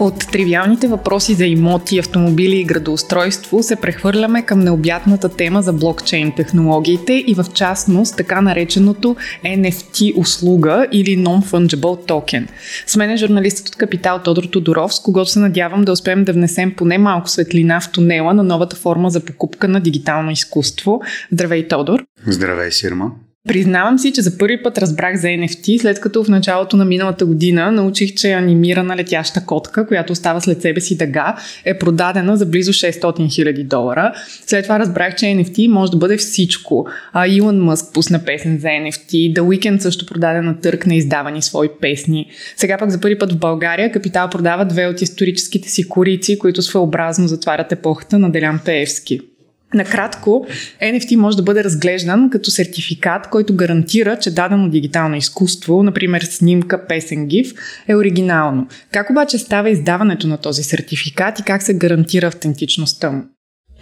От 0.00 0.18
тривиалните 0.32 0.88
въпроси 0.88 1.34
за 1.34 1.46
имоти, 1.46 1.98
автомобили 1.98 2.56
и 2.56 2.64
градоустройство 2.64 3.62
се 3.62 3.76
прехвърляме 3.76 4.42
към 4.42 4.60
необятната 4.60 5.28
тема 5.28 5.62
за 5.62 5.72
блокчейн 5.72 6.32
технологиите 6.36 7.24
и 7.26 7.34
в 7.34 7.46
частност 7.54 8.16
така 8.16 8.40
нареченото 8.40 9.16
NFT 9.44 10.16
услуга 10.16 10.86
или 10.92 11.18
Non-Fungible 11.18 12.08
Token. 12.08 12.46
С 12.86 12.96
мен 12.96 13.10
е 13.10 13.16
журналистът 13.16 13.68
от 13.68 13.76
Капитал 13.76 14.20
Тодор 14.24 14.44
Тодоров, 14.44 14.94
с 14.94 15.00
когото 15.00 15.30
се 15.30 15.38
надявам 15.38 15.82
да 15.82 15.92
успеем 15.92 16.24
да 16.24 16.32
внесем 16.32 16.74
поне 16.76 16.98
малко 16.98 17.28
светлина 17.28 17.80
в 17.80 17.92
тунела 17.92 18.34
на 18.34 18.42
новата 18.42 18.76
форма 18.76 19.10
за 19.10 19.24
покупка 19.24 19.68
на 19.68 19.80
дигитално 19.80 20.30
изкуство. 20.30 21.00
Здравей, 21.32 21.68
Тодор! 21.68 22.04
Здравей, 22.26 22.70
Сирма! 22.70 23.10
Признавам 23.48 23.98
си, 23.98 24.12
че 24.12 24.22
за 24.22 24.38
първи 24.38 24.62
път 24.62 24.78
разбрах 24.78 25.16
за 25.16 25.26
NFT, 25.26 25.80
след 25.80 26.00
като 26.00 26.24
в 26.24 26.28
началото 26.28 26.76
на 26.76 26.84
миналата 26.84 27.26
година 27.26 27.72
научих, 27.72 28.14
че 28.14 28.32
анимирана 28.32 28.96
летяща 28.96 29.46
котка, 29.46 29.86
която 29.86 30.12
остава 30.12 30.40
след 30.40 30.62
себе 30.62 30.80
си 30.80 30.96
дъга, 30.96 31.36
е 31.64 31.78
продадена 31.78 32.36
за 32.36 32.46
близо 32.46 32.72
600 32.72 33.00
000 33.00 33.64
долара. 33.64 34.12
След 34.46 34.62
това 34.62 34.78
разбрах, 34.78 35.14
че 35.14 35.26
NFT 35.26 35.68
може 35.68 35.92
да 35.92 35.98
бъде 35.98 36.16
всичко. 36.16 36.86
А 37.12 37.28
Илон 37.28 37.60
Мъск 37.60 37.94
пусна 37.94 38.24
песен 38.24 38.58
за 38.58 38.68
NFT, 38.68 39.34
The 39.34 39.40
Weeknd 39.40 39.78
също 39.78 40.06
продаде 40.06 40.40
на 40.40 40.60
търк 40.60 40.86
на 40.86 40.94
издавани 40.94 41.42
свои 41.42 41.68
песни. 41.80 42.30
Сега 42.56 42.78
пък 42.78 42.90
за 42.90 43.00
първи 43.00 43.18
път 43.18 43.32
в 43.32 43.38
България 43.38 43.92
Капитал 43.92 44.30
продава 44.30 44.64
две 44.64 44.86
от 44.86 45.02
историческите 45.02 45.68
си 45.68 45.88
корици, 45.88 46.38
които 46.38 46.62
своеобразно 46.62 47.28
затварят 47.28 47.72
епохата 47.72 48.18
на 48.18 48.30
Делян 48.30 48.60
Пеевски. 48.64 49.29
Накратко, 49.74 50.46
NFT 50.82 51.16
може 51.16 51.36
да 51.36 51.42
бъде 51.42 51.64
разглеждан 51.64 52.30
като 52.30 52.50
сертификат, 52.50 53.30
който 53.30 53.56
гарантира, 53.56 54.18
че 54.18 54.34
дадено 54.34 54.70
дигитално 54.70 55.16
изкуство, 55.16 55.82
например 55.82 56.22
снимка, 56.22 56.86
песен, 56.86 57.26
гиф, 57.26 57.52
е 57.88 57.94
оригинално. 57.94 58.68
Как 58.92 59.10
обаче 59.10 59.38
става 59.38 59.70
издаването 59.70 60.26
на 60.26 60.38
този 60.38 60.62
сертификат 60.62 61.38
и 61.38 61.42
как 61.42 61.62
се 61.62 61.74
гарантира 61.74 62.26
автентичността 62.26 63.10
му? 63.10 63.24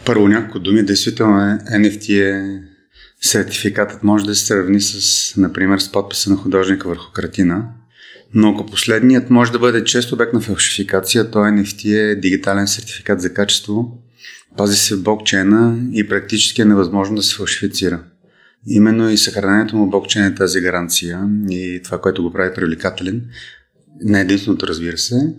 Първо 0.05 0.29
няколко 0.29 0.59
думи. 0.59 0.83
Действително 0.83 1.59
NFT 1.59 2.23
е 2.23 2.63
сертификатът 3.21 4.03
може 4.03 4.25
да 4.25 4.35
се 4.35 4.47
сравни 4.47 4.81
с, 4.81 5.37
например, 5.37 5.79
с 5.79 5.93
подписа 5.93 6.31
на 6.31 6.37
художника 6.37 6.89
върху 6.89 7.13
картина. 7.13 7.65
Но 8.35 8.51
ако 8.51 8.67
последният 8.67 9.31
може 9.31 9.53
да 9.53 9.59
бъде 9.59 9.85
често 9.85 10.15
обект 10.15 10.33
на 10.33 10.41
фалшификация, 10.41 11.31
то 11.31 11.39
NFT 11.39 12.13
е 12.13 12.15
дигитален 12.15 12.69
сертификат 12.69 13.21
за 13.21 13.35
качество, 13.35 13.99
Пази 14.57 14.77
се 14.77 14.97
в 14.97 15.03
блокчейна 15.03 15.79
и 15.93 16.09
практически 16.09 16.63
е 16.63 16.65
невъзможно 16.65 17.17
да 17.17 17.23
се 17.23 17.37
фалшифицира. 17.37 18.03
Именно 18.67 19.11
и 19.11 19.19
съхранението 19.19 19.77
му 19.77 19.91
блокчейн 19.91 20.27
е 20.27 20.35
тази 20.35 20.61
гаранция 20.61 21.29
и 21.51 21.81
това, 21.85 22.01
което 22.01 22.23
го 22.23 22.33
прави 22.33 22.55
привлекателен. 22.55 23.23
Не 24.01 24.21
единственото, 24.21 24.67
разбира 24.67 24.99
се. 24.99 25.35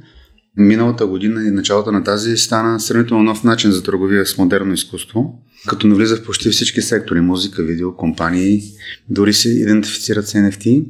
Миналата 0.58 1.08
година 1.08 1.48
и 1.48 1.52
началото 1.52 1.92
на 1.92 2.04
тази 2.04 2.38
стана 2.38 2.80
сравнително 2.80 3.24
нов 3.24 3.44
начин 3.44 3.72
за 3.72 3.84
търговия 3.84 4.26
с 4.26 4.38
модерно 4.38 4.74
изкуство, 4.74 5.44
като 5.68 5.88
навлиза 5.88 6.16
в 6.16 6.24
почти 6.24 6.50
всички 6.50 6.82
сектори 6.82 7.22
музика, 7.22 7.64
видео, 7.64 7.96
компании, 7.96 8.62
дори 9.10 9.34
се 9.34 9.50
идентифицират 9.50 10.28
с 10.28 10.34
NFT. 10.34 10.86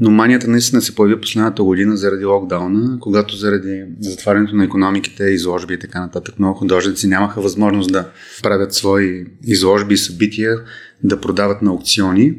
Но 0.00 0.10
манията 0.10 0.48
наистина 0.48 0.82
се 0.82 0.94
появи 0.94 1.20
последната 1.20 1.62
година 1.62 1.96
заради 1.96 2.24
локдауна, 2.24 2.98
когато 3.00 3.36
заради 3.36 3.84
затварянето 4.00 4.56
на 4.56 4.64
економиките, 4.64 5.24
изложби 5.24 5.74
и 5.74 5.78
така 5.78 6.00
нататък, 6.00 6.38
много 6.38 6.58
художници 6.58 7.08
нямаха 7.08 7.40
възможност 7.40 7.92
да 7.92 8.08
правят 8.42 8.74
свои 8.74 9.26
изложби 9.44 9.94
и 9.94 9.98
събития, 9.98 10.56
да 11.04 11.20
продават 11.20 11.62
на 11.62 11.70
аукциони. 11.70 12.34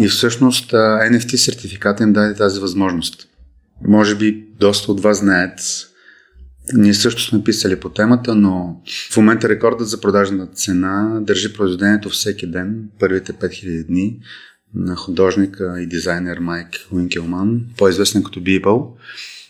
И 0.00 0.08
всъщност 0.08 0.72
NFT 0.72 1.36
сертификата 1.36 2.02
им 2.02 2.12
даде 2.12 2.34
тази 2.34 2.60
възможност. 2.60 3.28
Може 3.88 4.16
би 4.16 4.46
доста 4.60 4.92
от 4.92 5.00
вас 5.00 5.18
знаят, 5.18 5.60
ние 6.74 6.94
също 6.94 7.22
сме 7.22 7.44
писали 7.44 7.76
по 7.76 7.88
темата, 7.88 8.34
но 8.34 8.82
в 9.12 9.16
момента 9.16 9.48
рекордът 9.48 9.88
за 9.88 10.00
продажна 10.00 10.46
цена 10.46 11.18
държи 11.20 11.52
произведението 11.52 12.08
всеки 12.08 12.46
ден, 12.46 12.88
първите 12.98 13.32
5000 13.32 13.86
дни, 13.86 14.20
на 14.74 14.96
художника 14.96 15.80
и 15.80 15.86
дизайнер 15.86 16.38
Майк 16.38 16.68
Уинкелман, 16.92 17.60
по-известен 17.78 18.22
като 18.22 18.40
Бибъл. 18.40 18.96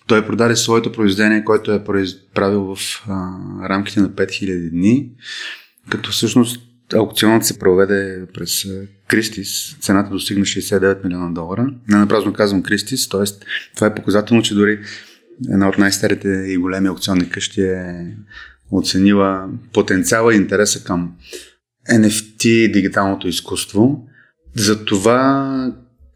Той 0.07 0.27
продаде 0.27 0.57
своето 0.57 0.93
произведение, 0.93 1.45
което 1.45 1.73
е 1.73 1.85
правил 2.35 2.75
в 2.75 2.79
а, 3.09 3.39
рамките 3.69 4.01
на 4.01 4.11
5000 4.11 4.71
дни, 4.71 5.11
като 5.91 6.11
всъщност 6.11 6.61
аукционът 6.95 7.45
се 7.45 7.59
проведе 7.59 8.23
през 8.35 8.67
Кристис. 9.09 9.77
Цената 9.81 10.11
достигна 10.11 10.45
69 10.45 11.05
милиона 11.05 11.31
долара. 11.31 11.75
Не 11.89 11.99
напразно 11.99 12.33
казвам 12.33 12.63
Кристис, 12.63 13.09
т.е. 13.09 13.25
това 13.75 13.87
е 13.87 13.95
показателно, 13.95 14.43
че 14.43 14.55
дори 14.55 14.81
една 15.51 15.69
от 15.69 15.79
най-старите 15.79 16.29
и 16.29 16.57
големи 16.57 16.89
аукционни 16.89 17.31
къщи 17.31 17.63
е 17.63 18.07
оценила 18.71 19.49
потенциала 19.73 20.35
и 20.35 20.37
интереса 20.37 20.85
към 20.85 21.13
NFT 21.91 22.73
дигиталното 22.73 23.29
изкуство. 23.29 24.07
За 24.57 24.85
това 24.85 25.73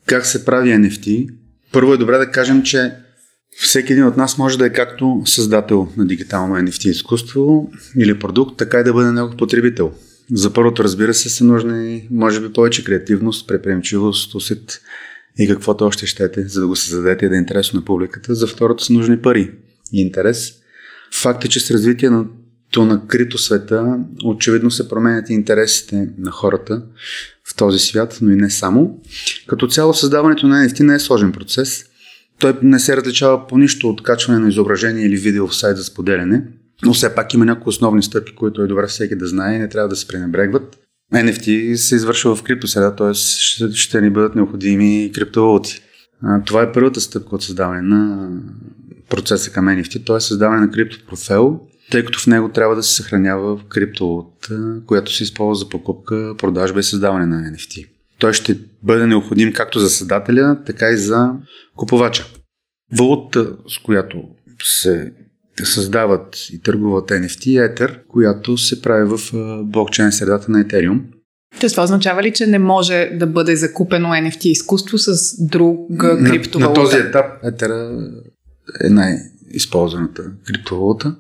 как 0.07 0.27
се 0.27 0.45
прави 0.45 0.71
NFT, 0.71 1.29
първо 1.73 1.95
е 1.95 1.97
добре 1.97 2.19
да 2.19 2.31
кажем, 2.31 2.63
че 2.63 2.93
всеки 3.57 3.93
един 3.93 4.07
от 4.07 4.17
нас 4.17 4.39
може 4.39 4.59
да 4.59 4.67
е 4.67 4.73
както 4.73 5.23
създател 5.25 5.89
на 5.97 6.07
дигитално 6.07 6.55
NFT 6.55 6.87
изкуство 6.87 7.71
или 7.99 8.19
продукт, 8.19 8.57
така 8.57 8.81
и 8.81 8.85
да 8.85 8.93
бъде 8.93 9.13
негов 9.13 9.37
потребител. 9.37 9.93
За 10.33 10.53
първото, 10.53 10.85
разбира 10.85 11.15
се, 11.15 11.31
са 11.31 11.45
нужни, 11.45 12.09
може 12.11 12.41
би, 12.41 12.53
повече 12.53 12.85
креативност, 12.85 13.49
преприемчивост, 13.49 14.35
усет 14.35 14.81
и 15.39 15.49
каквото 15.49 15.85
още 15.85 16.07
щете, 16.07 16.49
за 16.49 16.61
да 16.61 16.67
го 16.67 16.77
създадете 16.77 17.27
и 17.27 17.29
да 17.29 17.35
е 17.35 17.39
интересно 17.39 17.81
на 17.81 17.85
публиката. 17.85 18.35
За 18.35 18.47
второто 18.47 18.85
са 18.85 18.93
нужни 18.93 19.23
пари 19.23 19.51
и 19.93 20.01
интерес. 20.01 20.53
Факт 21.13 21.45
е, 21.45 21.49
че 21.49 21.61
с 21.61 21.71
развитието 21.71 22.15
на 22.15 22.25
крито 23.09 23.39
света 23.39 23.99
очевидно 24.25 24.71
се 24.71 24.89
променят 24.89 25.31
и 25.31 25.33
интересите 25.33 26.09
на 26.19 26.31
хората 26.31 26.83
в 27.49 27.57
този 27.57 27.79
свят, 27.79 28.19
но 28.23 28.31
и 28.31 28.37
не 28.37 28.51
само. 28.51 29.01
Като 29.47 29.67
цяло 29.67 29.95
създаването 29.95 30.47
на 30.47 30.69
NFT 30.69 30.81
не 30.81 30.95
е 30.95 30.99
сложен 30.99 31.33
процес. 31.33 31.85
Той 32.39 32.59
не 32.63 32.81
се 32.81 32.97
различава 32.97 33.47
по 33.47 33.59
нищо 33.59 33.89
от 33.89 34.03
качване 34.03 34.39
на 34.39 34.49
изображение 34.49 35.07
или 35.07 35.17
видео 35.17 35.49
в 35.49 35.57
сайт 35.57 35.77
за 35.77 35.85
споделяне, 35.85 36.43
но 36.85 36.95
все 36.95 37.15
пак 37.15 37.35
има 37.35 37.45
някои 37.45 37.71
основни 37.71 38.03
стъпки, 38.03 38.35
които 38.35 38.63
е 38.63 38.67
добре 38.67 38.87
всеки 38.87 39.17
да 39.17 39.27
знае 39.27 39.57
и 39.57 39.59
не 39.59 39.69
трябва 39.69 39.89
да 39.89 39.97
се 39.97 40.09
пренебрегват. 40.09 40.79
NFT 41.15 41.75
се 41.75 41.95
извършва 41.95 42.37
в 42.37 42.43
криптосреда, 42.43 42.97
т.е. 42.97 43.15
Ще 43.75 44.01
ни 44.01 44.11
бъдат 44.11 44.35
необходими 44.35 45.13
криптовалути. 45.15 45.83
Това 46.45 46.63
е 46.63 46.73
първата 46.73 47.01
стъпка 47.01 47.35
от 47.35 47.43
създаване 47.43 47.83
на 47.83 48.31
процеса 49.09 49.51
към 49.51 49.67
NFT, 49.67 50.07
т.е. 50.07 50.21
създаване 50.21 50.61
на 50.61 50.71
криптопрофил, 50.71 51.61
тъй 51.91 52.05
като 52.05 52.19
в 52.21 52.27
него 52.27 52.49
трябва 52.49 52.77
да 52.77 52.83
се 52.83 52.95
съхранява 52.95 53.69
криптовалута, 53.69 54.81
която 54.87 55.15
се 55.15 55.23
използва 55.23 55.55
за 55.65 55.69
покупка, 55.69 56.35
продажба 56.39 56.81
и 56.81 56.83
създаване 56.83 57.27
на 57.27 57.37
NFT. 57.37 57.89
Той 58.19 58.33
ще 58.33 58.59
бъде 58.83 59.07
необходим 59.07 59.53
както 59.53 59.79
за 59.79 59.91
създателя, 59.91 60.59
така 60.67 60.91
и 60.91 60.97
за 60.97 61.31
купувача. 61.77 62.27
Валута, 62.93 63.57
с 63.69 63.79
която 63.79 64.23
се 64.63 65.13
създават 65.63 66.37
и 66.53 66.63
търгуват 66.63 67.11
NFT 67.11 67.47
е 67.47 67.75
Ether, 67.75 68.07
която 68.09 68.59
се 68.59 68.83
прави 68.83 69.05
в 69.05 69.19
блокчейн 69.65 70.13
средата 70.13 70.51
на 70.51 70.65
Ethereum. 70.65 71.01
Тоест, 71.61 71.73
това 71.73 71.85
означава 71.85 72.23
ли, 72.23 72.33
че 72.33 72.47
не 72.47 72.59
може 72.59 73.11
да 73.15 73.27
бъде 73.27 73.57
закупено 73.57 74.09
NFT 74.09 74.47
изкуство 74.47 74.99
с 74.99 75.37
друга 75.47 76.19
криптовалута? 76.25 76.81
На, 76.81 76.85
на 76.85 76.91
този 76.91 76.97
етап 76.97 77.43
Ether 77.45 77.99
е 78.85 78.89
най-използваната 78.89 80.23
криптовалута. 80.47 81.17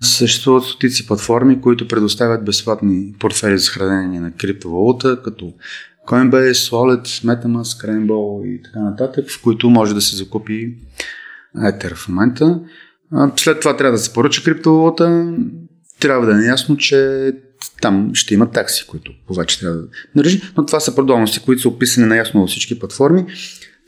Съществуват 0.00 0.64
стотици 0.64 1.06
платформи, 1.06 1.60
които 1.60 1.88
предоставят 1.88 2.44
безплатни 2.44 3.14
портфели 3.18 3.58
за 3.58 3.70
хранение 3.70 4.20
на 4.20 4.32
криптовалута, 4.32 5.22
като 5.22 5.52
Coinbase, 6.08 6.52
Wallet, 6.52 7.04
Metamask, 7.24 7.88
Rainbow 7.88 8.46
и 8.46 8.62
така 8.62 8.80
нататък, 8.80 9.30
в 9.30 9.42
които 9.42 9.70
може 9.70 9.94
да 9.94 10.00
се 10.00 10.16
закупи 10.16 10.76
Ether 11.56 11.94
в 11.94 12.08
момента. 12.08 12.60
След 13.36 13.60
това 13.60 13.76
трябва 13.76 13.92
да 13.92 14.04
се 14.04 14.12
поръча 14.12 14.44
криптовалута. 14.44 15.34
Трябва 16.00 16.26
да 16.26 16.44
е 16.44 16.46
ясно, 16.46 16.76
че 16.76 17.32
там 17.82 18.10
ще 18.14 18.34
има 18.34 18.50
такси, 18.50 18.86
които 18.86 19.12
повече 19.26 19.60
трябва 19.60 19.76
да 19.76 19.88
държи. 20.16 20.42
Но 20.56 20.66
това 20.66 20.80
са 20.80 20.94
продолности, 20.94 21.40
които 21.40 21.62
са 21.62 21.68
описани 21.68 22.06
наясно 22.06 22.40
във 22.40 22.50
всички 22.50 22.78
платформи. 22.78 23.24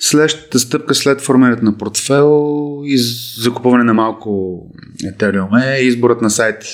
Следващата 0.03 0.59
стъпка 0.59 0.95
след 0.95 1.21
формирането 1.21 1.65
на 1.65 1.79
портфел 1.79 2.53
и 2.85 2.99
закупуване 3.39 3.85
на 3.85 3.95
малко 3.95 4.61
Ethereum 5.03 5.77
е 5.77 5.81
изборът 5.81 6.23
на 6.23 6.31
сайт, 6.31 6.65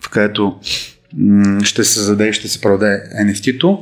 в 0.00 0.10
където 0.10 0.60
ще 1.64 1.84
се 1.84 2.00
заде 2.00 2.28
и 2.28 2.32
ще 2.32 2.48
се 2.48 2.60
продаде 2.60 3.02
NFT-то. 3.22 3.78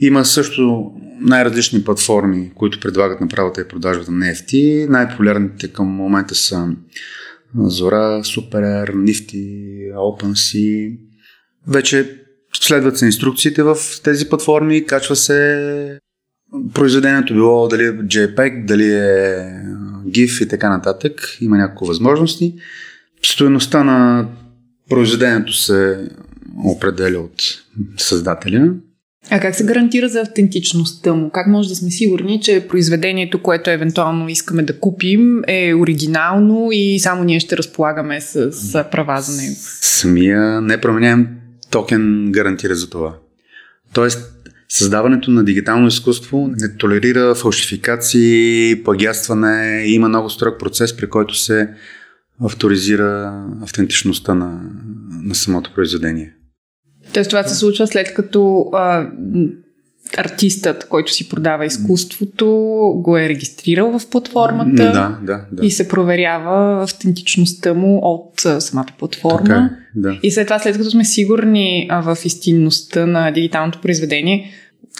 Има 0.00 0.24
също 0.24 0.92
най-различни 1.20 1.84
платформи, 1.84 2.52
които 2.54 2.80
предлагат 2.80 3.20
направата 3.20 3.60
и 3.60 3.68
продажбата 3.68 4.12
на 4.12 4.24
NFT. 4.24 4.88
Най-популярните 4.88 5.72
към 5.72 5.86
момента 5.86 6.34
са 6.34 6.68
Зора, 7.58 8.20
Super, 8.24 8.90
Nifty, 8.90 9.92
OpenSea. 9.94 10.98
Вече 11.68 12.20
следват 12.60 12.98
се 12.98 13.06
инструкциите 13.06 13.62
в 13.62 13.76
тези 14.04 14.28
платформи, 14.28 14.86
качва 14.86 15.16
се 15.16 15.98
произведението, 16.74 17.34
било 17.34 17.68
дали 17.68 17.84
е 17.84 17.92
JPEG, 17.92 18.64
дали 18.64 18.92
е 18.92 19.52
GIF 20.08 20.44
и 20.44 20.48
така 20.48 20.68
нататък. 20.68 21.36
Има 21.40 21.56
няколко 21.56 21.86
възможности. 21.86 22.54
Стоеността 23.22 23.84
на 23.84 24.28
произведението 24.88 25.52
се 25.52 26.08
определя 26.64 27.18
от 27.18 27.42
създателя. 27.96 28.72
А 29.30 29.40
как 29.40 29.54
се 29.54 29.64
гарантира 29.64 30.08
за 30.08 30.20
автентичността 30.20 31.14
му? 31.14 31.30
Как 31.30 31.46
може 31.46 31.68
да 31.68 31.76
сме 31.76 31.90
сигурни, 31.90 32.40
че 32.40 32.66
произведението, 32.68 33.42
което 33.42 33.70
евентуално 33.70 34.28
искаме 34.28 34.62
да 34.62 34.80
купим, 34.80 35.42
е 35.46 35.74
оригинално 35.74 36.68
и 36.72 36.98
само 36.98 37.24
ние 37.24 37.40
ще 37.40 37.56
разполагаме 37.56 38.20
с, 38.20 38.52
с 38.52 38.84
права 38.90 39.20
за 39.20 39.42
него? 39.42 39.54
Самия 39.80 40.60
непроменяем 40.60 41.28
токен 41.70 42.32
гарантира 42.32 42.74
за 42.74 42.90
това. 42.90 43.14
Тоест, 43.92 44.35
създаването 44.68 45.30
на 45.30 45.44
дигитално 45.44 45.86
изкуство 45.86 46.50
не 46.56 46.76
толерира 46.76 47.34
фалшификации, 47.34 48.82
плагястване 48.84 49.84
и 49.86 49.94
има 49.94 50.08
много 50.08 50.30
строг 50.30 50.58
процес, 50.58 50.96
при 50.96 51.10
който 51.10 51.34
се 51.34 51.68
авторизира 52.44 53.44
автентичността 53.62 54.34
на, 54.34 54.60
на 55.22 55.34
самото 55.34 55.74
произведение. 55.74 56.32
Тоест 57.12 57.30
това 57.30 57.42
се 57.42 57.54
случва 57.54 57.86
след 57.86 58.14
като 58.14 58.70
а, 58.72 59.10
артистът, 60.16 60.88
който 60.88 61.12
си 61.12 61.28
продава 61.28 61.66
изкуството, 61.66 62.46
го 62.96 63.18
е 63.18 63.28
регистрирал 63.28 63.98
в 63.98 64.10
платформата 64.10 64.82
да, 64.82 65.18
да, 65.22 65.44
да. 65.52 65.66
и 65.66 65.70
се 65.70 65.88
проверява 65.88 66.82
автентичността 66.82 67.74
му 67.74 68.00
от 68.02 68.62
самата 68.62 68.86
платформа. 68.98 69.44
Така, 69.44 69.70
е, 69.96 70.00
да. 70.00 70.18
И 70.22 70.30
след 70.30 70.46
това, 70.46 70.58
след 70.58 70.76
като 70.76 70.90
сме 70.90 71.04
сигурни 71.04 71.90
в 72.04 72.18
истинността 72.24 73.06
на 73.06 73.30
дигиталното 73.30 73.80
произведение, 73.80 74.50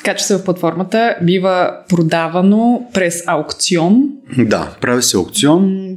качва 0.04 0.26
се 0.26 0.36
в 0.36 0.44
платформата, 0.44 1.16
бива 1.22 1.70
продавано 1.88 2.88
през 2.94 3.22
аукцион. 3.26 4.08
Да, 4.38 4.76
прави 4.80 5.02
се 5.02 5.16
аукцион. 5.16 5.96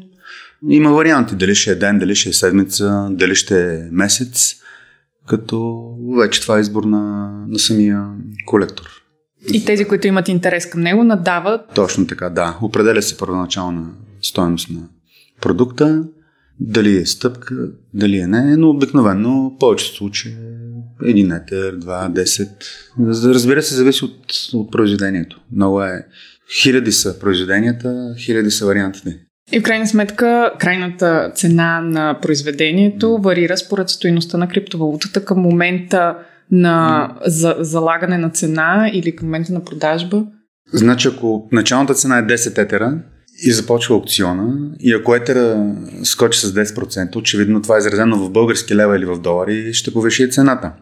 Има 0.69 0.91
варианти, 0.91 1.35
дали 1.35 1.55
ще 1.55 1.71
е 1.71 1.75
ден, 1.75 1.99
дали 1.99 2.15
ще 2.15 2.29
е 2.29 2.33
седмица, 2.33 3.07
дали 3.11 3.35
ще 3.35 3.75
е 3.75 3.79
месец 3.91 4.55
като 5.29 5.89
вече 6.17 6.41
това 6.41 6.57
е 6.57 6.61
избор 6.61 6.83
на, 6.83 7.31
на 7.47 7.59
самия 7.59 8.05
колектор. 8.45 8.85
И 9.53 9.65
тези, 9.65 9.85
които 9.85 10.07
имат 10.07 10.27
интерес 10.27 10.65
към 10.65 10.81
него, 10.81 11.03
надават. 11.03 11.61
Точно 11.75 12.07
така, 12.07 12.29
да. 12.29 12.57
Определя 12.61 13.01
се 13.01 13.17
първоначална 13.17 13.87
стоеност 14.21 14.69
на 14.69 14.81
продукта, 15.41 16.03
дали 16.59 16.97
е 16.97 17.05
стъпка, 17.05 17.55
дали 17.93 18.19
е 18.19 18.27
не, 18.27 18.57
но 18.57 18.69
обикновено 18.69 19.49
в 19.49 19.59
повечето 19.59 19.95
случаи 19.95 20.31
е 20.31 21.09
един 21.09 21.31
етер, 21.31 21.75
два, 21.75 22.09
десет. 22.09 22.65
Разбира 23.07 23.61
се, 23.61 23.75
зависи 23.75 24.05
от, 24.05 24.25
от 24.53 24.71
произведението. 24.71 25.41
Много 25.55 25.83
е. 25.83 26.05
Хиляди 26.61 26.91
са 26.91 27.19
произведенията, 27.19 28.15
хиляди 28.17 28.51
са 28.51 28.65
вариантите. 28.65 29.19
И 29.51 29.59
в 29.59 29.63
крайна 29.63 29.87
сметка, 29.87 30.51
крайната 30.59 31.31
цена 31.35 31.81
на 31.81 32.19
произведението 32.21 33.17
варира 33.17 33.57
според 33.57 33.89
стоиността 33.89 34.37
на 34.37 34.47
криптовалутата 34.47 35.25
към 35.25 35.39
момента 35.39 36.15
на 36.51 37.09
за, 37.25 37.55
залагане 37.59 38.17
на 38.17 38.29
цена 38.29 38.91
или 38.93 39.15
към 39.15 39.27
момента 39.27 39.53
на 39.53 39.63
продажба. 39.63 40.25
Значи, 40.73 41.07
ако 41.07 41.49
началната 41.51 41.93
цена 41.93 42.17
е 42.17 42.23
10 42.23 42.57
етера 42.57 42.97
и 43.43 43.51
започва 43.51 43.95
аукциона, 43.95 44.71
и 44.79 44.93
ако 44.93 45.15
етера 45.15 45.73
скочи 46.03 46.39
с 46.39 46.53
10%, 46.53 47.15
очевидно 47.15 47.61
това 47.61 47.75
е 47.75 47.79
изразено 47.79 48.17
в 48.17 48.31
български 48.31 48.75
лева 48.75 48.97
или 48.97 49.05
в 49.05 49.19
долари, 49.19 49.73
ще 49.73 49.93
повиши 49.93 50.31
цената. 50.31 50.73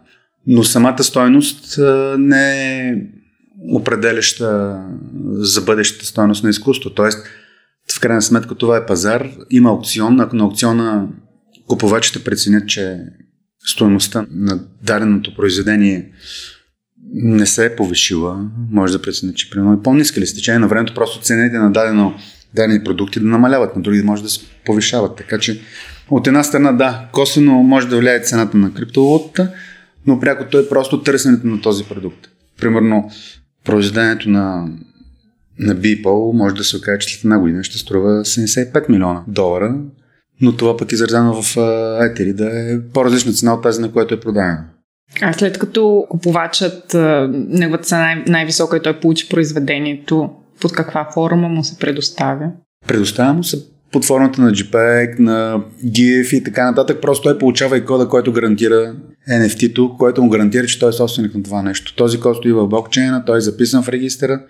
Но 0.47 0.63
самата 0.63 1.03
стойност 1.03 1.79
не 2.17 2.71
е 2.87 2.95
определяща 3.73 4.79
за 5.31 5.61
бъдещата 5.61 6.05
стойност 6.05 6.43
на 6.43 6.49
изкуство. 6.49 6.89
Тоест, 6.89 7.25
в 7.95 7.99
крайна 7.99 8.21
сметка 8.21 8.55
това 8.55 8.77
е 8.77 8.85
пазар, 8.85 9.29
има 9.49 9.69
аукцион, 9.69 10.19
ако 10.19 10.35
на 10.35 10.43
аукциона 10.43 11.07
купувачите 11.67 12.23
преценят, 12.23 12.67
че 12.67 12.99
стоеността 13.67 14.25
на 14.31 14.59
даденото 14.83 15.35
произведение 15.35 16.11
не 17.13 17.45
се 17.45 17.65
е 17.65 17.75
повишила, 17.75 18.49
може 18.71 18.93
да 18.93 19.01
преценят, 19.01 19.35
че 19.35 19.49
примерно 19.49 19.73
е 19.73 19.83
по-ниска 19.83 20.21
ли 20.21 20.27
с 20.27 20.35
течение 20.35 20.59
на 20.59 20.67
времето, 20.67 20.93
просто 20.93 21.21
цените 21.21 21.57
на 21.57 21.71
дадено, 21.71 22.13
дадени 22.53 22.83
продукти 22.83 23.19
да 23.19 23.27
намаляват, 23.27 23.75
на 23.75 23.81
други 23.81 24.01
може 24.01 24.23
да 24.23 24.29
се 24.29 24.39
повишават. 24.65 25.15
Така 25.17 25.39
че 25.39 25.61
от 26.09 26.27
една 26.27 26.43
страна 26.43 26.71
да, 26.71 27.09
косвено 27.13 27.53
може 27.53 27.87
да 27.87 27.97
влияе 27.97 28.21
цената 28.21 28.57
на 28.57 28.73
криптовалутата, 28.73 29.53
но 30.05 30.19
пряко 30.19 30.45
то 30.51 30.59
е 30.59 30.69
просто 30.69 31.03
търсенето 31.03 31.47
на 31.47 31.61
този 31.61 31.83
продукт. 31.83 32.27
Примерно 32.57 33.11
произведението 33.65 34.29
на 34.29 34.67
на 35.59 35.75
Beeple 35.75 36.37
може 36.37 36.55
да 36.55 36.63
се 36.63 36.77
окаже, 36.77 36.99
че 36.99 37.15
след 37.15 37.23
една 37.23 37.39
година 37.39 37.63
ще 37.63 37.77
струва 37.77 38.09
75 38.09 38.89
милиона 38.89 39.23
долара, 39.27 39.75
но 40.41 40.55
това 40.55 40.77
пък 40.77 40.91
изразено 40.91 41.41
в 41.41 41.57
етери 42.01 42.33
да 42.33 42.45
е 42.45 42.79
по-различна 42.93 43.31
цена 43.31 43.53
от 43.53 43.63
тази, 43.63 43.81
на 43.81 43.91
която 43.91 44.13
е 44.13 44.19
продадена. 44.19 44.65
А 45.21 45.33
след 45.33 45.57
като 45.57 46.05
купувачът, 46.09 46.95
неговата 47.31 47.83
цена 47.83 48.11
е 48.11 48.23
най-висока 48.27 48.77
и 48.77 48.81
той 48.81 48.99
получи 48.99 49.29
произведението, 49.29 50.29
под 50.61 50.71
каква 50.71 51.09
форма 51.13 51.47
му 51.49 51.63
се 51.63 51.79
предоставя? 51.79 52.51
Предоставя 52.87 53.33
му 53.33 53.43
се 53.43 53.65
под 53.91 54.05
формата 54.05 54.41
на 54.41 54.51
JPEG, 54.51 55.19
на 55.19 55.63
GIF 55.85 56.33
и 56.33 56.43
така 56.43 56.65
нататък. 56.65 57.01
Просто 57.01 57.23
той 57.23 57.37
получава 57.37 57.77
и 57.77 57.85
кода, 57.85 58.07
който 58.07 58.33
гарантира 58.33 58.95
NFT-то, 59.29 59.95
който 59.99 60.23
му 60.23 60.29
гарантира, 60.29 60.67
че 60.67 60.79
той 60.79 60.89
е 60.89 60.93
собственик 60.93 61.35
на 61.35 61.43
това 61.43 61.61
нещо. 61.61 61.95
Този 61.95 62.19
код 62.19 62.37
стои 62.37 62.51
в 62.51 62.67
блокчейна, 62.67 63.25
той 63.25 63.37
е 63.37 63.41
записан 63.41 63.83
в 63.83 63.89
регистъра 63.89 64.41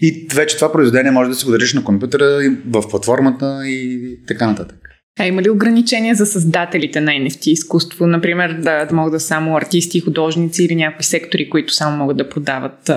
и 0.00 0.28
вече 0.34 0.56
това 0.56 0.72
произведение 0.72 1.10
може 1.10 1.30
да 1.30 1.36
се 1.36 1.44
го 1.44 1.52
държиш 1.52 1.74
на 1.74 1.84
компютъра, 1.84 2.54
в 2.70 2.88
платформата 2.90 3.60
и 3.66 4.00
така 4.26 4.46
нататък. 4.46 4.78
А 5.18 5.26
има 5.26 5.42
ли 5.42 5.50
ограничения 5.50 6.14
за 6.14 6.26
създателите 6.26 7.00
на 7.00 7.10
NFT 7.10 7.48
изкуство? 7.48 8.06
Например, 8.06 8.52
да, 8.62 8.84
да 8.84 8.94
могат 8.94 9.12
да 9.12 9.20
само 9.20 9.56
артисти, 9.56 10.00
художници 10.00 10.64
или 10.64 10.74
някакви 10.74 11.04
сектори, 11.04 11.50
които 11.50 11.74
само 11.74 11.96
могат 11.96 12.16
да 12.16 12.28
продават 12.28 12.90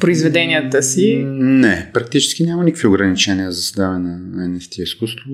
произведенията 0.00 0.82
си? 0.82 1.24
Не, 1.26 1.90
практически 1.94 2.44
няма 2.44 2.64
никакви 2.64 2.88
ограничения 2.88 3.52
за 3.52 3.62
създаване 3.62 4.16
на 4.16 4.48
NFT 4.48 4.82
изкуство. 4.82 5.30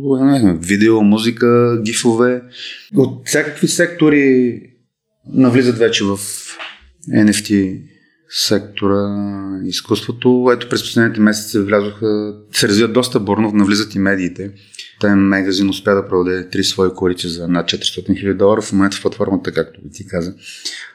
Видео, 0.61 1.03
музика, 1.03 1.81
гифове. 1.83 2.43
От 2.97 3.29
всякакви 3.29 3.69
сектори 3.69 4.61
навлизат 5.33 5.79
вече 5.79 6.05
в 6.05 6.19
NFT 7.09 7.81
сектора 8.31 9.61
изкуството. 9.65 10.51
Ето 10.53 10.69
през 10.69 10.83
последните 10.83 11.21
месеци 11.21 11.59
влязоха, 11.59 12.35
се 12.53 12.69
развиват 12.69 12.93
доста 12.93 13.21
бурно, 13.21 13.53
навлизат 13.53 13.95
и 13.95 13.99
медиите. 13.99 14.53
Тайм 15.01 15.29
магазин 15.29 15.71
успя 15.71 15.95
да 15.95 16.09
продаде 16.09 16.49
три 16.49 16.65
свои 16.65 16.91
коалиции 16.95 17.31
за 17.31 17.49
над 17.49 17.67
400 17.67 18.11
000 18.11 18.35
долара. 18.35 18.63
В 18.63 18.73
момента 18.73 18.97
в 18.97 19.03
платформата, 19.03 19.53
както 19.53 19.81
ти 19.93 20.07
каза, 20.07 20.35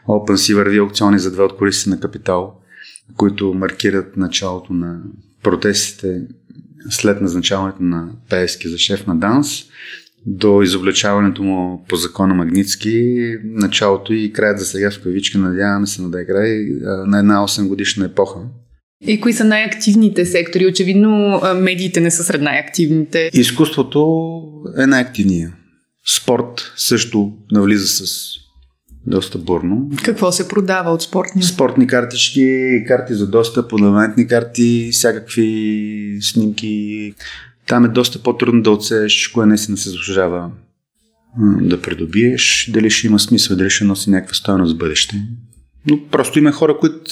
OpenSea 0.08 0.56
върви 0.56 0.78
аукциони 0.78 1.20
за 1.20 1.32
две 1.32 1.44
от 1.44 1.58
коалиции 1.58 1.90
на 1.90 2.00
Капитал, 2.00 2.54
които 3.18 3.54
маркират 3.54 4.18
началото 4.18 4.74
на 4.74 5.00
протестите 5.44 6.22
след 6.90 7.22
назначаването 7.22 7.84
на 7.84 8.10
Пески 8.30 8.70
за 8.70 8.78
шеф 8.78 9.08
на 9.08 9.16
ДАНС 9.16 9.66
до 10.26 10.62
изобличаването 10.62 11.44
му 11.44 11.86
по 11.90 11.96
закона 11.96 12.34
Магницки, 12.34 13.16
началото 13.44 14.14
и 14.14 14.34
краят 14.34 14.60
за 14.60 14.66
сега 14.66 14.92
в 14.92 15.02
кавичка, 15.04 15.38
надяваме 15.38 15.88
се 15.88 16.02
да 16.02 16.22
е 16.22 16.26
край 16.26 16.66
на 17.08 17.20
една 17.20 17.48
8 17.48 17.68
годишна 17.68 18.06
епоха. 18.06 18.40
И 19.08 19.22
кои 19.22 19.34
са 19.34 19.44
най-активните 19.44 20.26
сектори? 20.26 20.68
Очевидно 20.68 21.42
медиите 21.56 22.00
не 22.00 22.12
са 22.12 22.24
сред 22.24 22.42
най-активните. 22.42 23.30
Изкуството 23.34 24.42
е 24.78 24.88
най-активния. 24.88 25.54
Спорт 26.08 26.74
също 26.76 27.34
навлиза 27.52 27.88
с 27.88 28.06
доста 29.08 29.38
бурно. 29.38 29.90
Какво 30.04 30.32
се 30.32 30.48
продава 30.48 30.92
от 30.92 31.02
спортни? 31.02 31.44
Спортни 31.44 31.88
картички, 31.88 32.60
карти 32.88 33.14
за 33.14 33.28
доста, 33.28 33.68
подавантни 33.68 34.28
карти, 34.28 34.90
всякакви 34.92 36.18
снимки, 36.22 37.14
там 37.68 37.86
е 37.86 37.88
доста 37.88 38.24
по-трудно 38.24 38.62
да 38.62 38.72
отсееш 38.72 39.28
кое 39.28 39.46
наистина 39.46 39.78
се 39.78 39.90
заслужава 39.90 40.52
да 41.62 41.82
придобиеш, 41.82 42.70
дали 42.74 42.90
ще 42.90 43.08
има 43.08 43.20
смисъл, 43.20 43.58
дали 43.58 43.70
ще 43.70 43.84
носи 43.84 44.10
някаква 44.10 44.34
стоеност 44.34 44.76
в 44.76 44.78
бъдеще. 44.78 45.22
Но 45.90 46.08
просто 46.12 46.40
има 46.40 46.52
хора, 46.52 46.78
които 46.78 47.12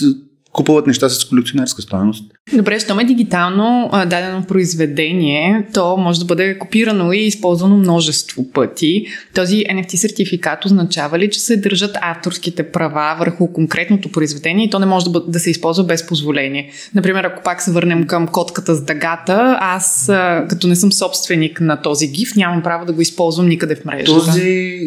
купуват 0.53 0.87
неща 0.87 1.09
с 1.09 1.25
колекционерска 1.25 1.81
стоеност. 1.81 2.31
Добре, 2.53 2.79
щом 2.79 2.99
е 2.99 3.05
дигитално 3.05 3.89
а, 3.91 4.05
дадено 4.05 4.43
произведение, 4.47 5.67
то 5.73 5.97
може 5.97 6.19
да 6.19 6.25
бъде 6.25 6.57
копирано 6.59 7.13
и 7.13 7.17
използвано 7.17 7.77
множество 7.77 8.51
пъти. 8.51 9.05
Този 9.35 9.55
NFT 9.55 9.95
сертификат 9.95 10.65
означава 10.65 11.19
ли, 11.19 11.29
че 11.29 11.39
се 11.39 11.57
държат 11.57 11.97
авторските 12.01 12.71
права 12.71 13.15
върху 13.19 13.53
конкретното 13.53 14.11
произведение 14.11 14.65
и 14.65 14.69
то 14.69 14.79
не 14.79 14.85
може 14.85 15.05
да, 15.05 15.11
бъде, 15.11 15.25
да 15.31 15.39
се 15.39 15.51
използва 15.51 15.83
без 15.83 16.07
позволение? 16.07 16.71
Например, 16.95 17.23
ако 17.23 17.43
пак 17.43 17.61
се 17.61 17.71
върнем 17.71 18.07
към 18.07 18.27
котката 18.27 18.75
с 18.75 18.85
дъгата, 18.85 19.57
аз 19.61 20.09
а, 20.09 20.45
като 20.49 20.67
не 20.67 20.75
съм 20.75 20.91
собственик 20.91 21.61
на 21.61 21.81
този 21.81 22.07
гиф, 22.07 22.35
нямам 22.35 22.63
право 22.63 22.85
да 22.85 22.93
го 22.93 23.01
използвам 23.01 23.47
никъде 23.47 23.75
в 23.75 23.85
мрежата. 23.85 24.11
Този 24.11 24.79